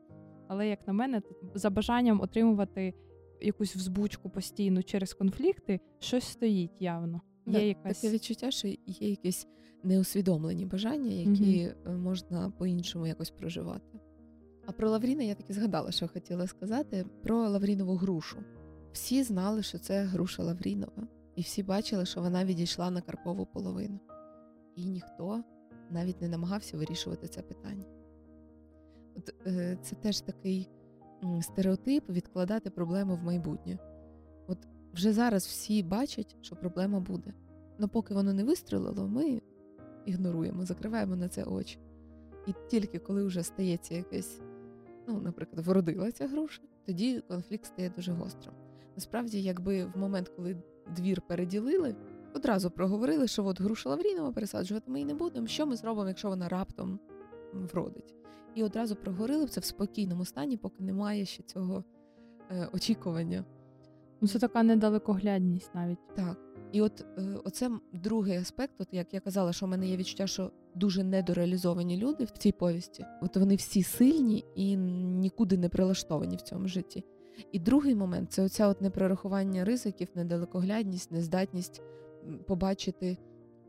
[0.48, 1.22] Але, як на мене,
[1.54, 2.94] за бажанням отримувати
[3.42, 7.22] якусь взбучку постійно через конфлікти, щось стоїть явно.
[7.46, 8.02] Є так, якась...
[8.02, 9.48] Таке відчуття, що є якісь
[9.84, 14.00] неусвідомлені бажання, які mm можна по-іншому якось проживати.
[14.66, 18.38] А про Лавріна я таки згадала, що хотіла сказати про Лаврінову грушу.
[18.92, 24.00] Всі знали, що це груша Лаврінова, і всі бачили, що вона відійшла на Карпову половину.
[24.76, 25.44] І ніхто
[25.92, 27.86] навіть не намагався вирішувати це питання.
[29.48, 30.70] Е, Це теж такий
[31.42, 33.78] стереотип відкладати проблему в майбутнє.
[34.48, 34.58] От
[34.94, 37.34] вже зараз всі бачать, що проблема буде.
[37.80, 39.42] Але поки воно не вистрілило, ми
[40.06, 41.80] ігноруємо, закриваємо на це очі.
[42.48, 44.42] І тільки коли вже стається якесь,
[45.08, 48.54] ну, наприклад, вродила ця груша, тоді конфлікт стає дуже гострим.
[48.96, 50.58] Насправді, якби в момент, коли
[50.96, 51.96] двір переділили,
[52.34, 55.48] одразу проговорили, що от груша Лаврінова пересаджувати ми і не будемо.
[55.48, 57.00] Що ми зробимо, якщо вона раптом
[57.54, 58.16] вродить?
[58.56, 61.84] І одразу проговорили б це в спокійному стані, поки немає ще цього
[62.52, 63.46] е, очікування.
[64.22, 66.16] Ну, Це така недалекоглядність навіть.
[66.16, 66.38] Так.
[66.72, 70.28] І от е, оце другий аспект, от як я казала, що в мене є відчуття,
[70.28, 73.06] що дуже недореалізовані люди в цій повісті.
[73.22, 77.04] От вони всі сильні і нікуди не прилаштовані в цьому житті.
[77.52, 81.82] І другий момент це оця от непрорахування ризиків, недалекоглядність, нездатність
[82.48, 83.18] побачити,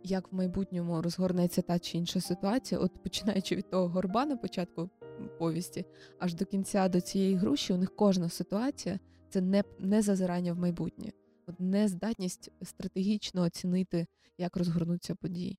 [0.05, 2.81] як в майбутньому розгорнеться та чи інша ситуація.
[2.81, 4.91] От починаючи від того горба на початку
[5.39, 5.85] повісті,
[6.19, 8.99] аж до кінця до цієї груші, у них кожна ситуація
[9.31, 11.13] це не, не зазирання в майбутнє,
[11.47, 14.07] от нездатність стратегічно оцінити,
[14.39, 15.59] як розгорнуться події.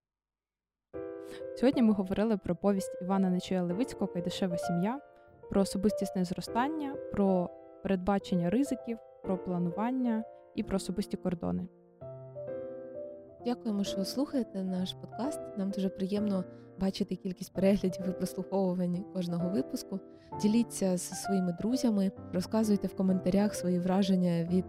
[1.55, 4.99] Сьогодні ми говорили про повість Івана Нечуя Левицького Кайдашева сім'я,
[5.49, 7.49] про особистісне зростання, про
[7.83, 10.23] передбачення ризиків, про планування
[10.55, 11.67] і про особисті кордони.
[13.45, 15.39] Дякуємо, що слухаєте наш подкаст.
[15.57, 16.43] Нам дуже приємно
[16.79, 19.99] бачити кількість переглядів і прослуховувань кожного випуску.
[20.41, 24.65] Діліться зі своїми друзями, розказуйте в коментарях свої враження від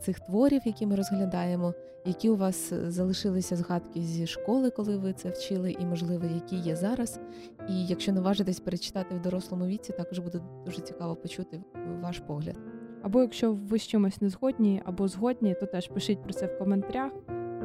[0.00, 1.74] цих творів, які ми розглядаємо,
[2.04, 6.76] які у вас залишилися згадки зі школи, коли ви це вчили, і, можливо, які є
[6.76, 7.20] зараз.
[7.68, 11.62] І якщо наважитесь перечитати в дорослому віці, також буде дуже цікаво почути
[12.02, 12.58] ваш погляд.
[13.02, 16.58] Або якщо ви з чимось не згодні або згодні, то теж пишіть про це в
[16.58, 17.12] коментарях.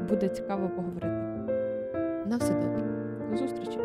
[0.09, 1.07] Буде цікаво поговорити.
[2.25, 2.83] На все добре.
[3.31, 3.79] До зустрічі.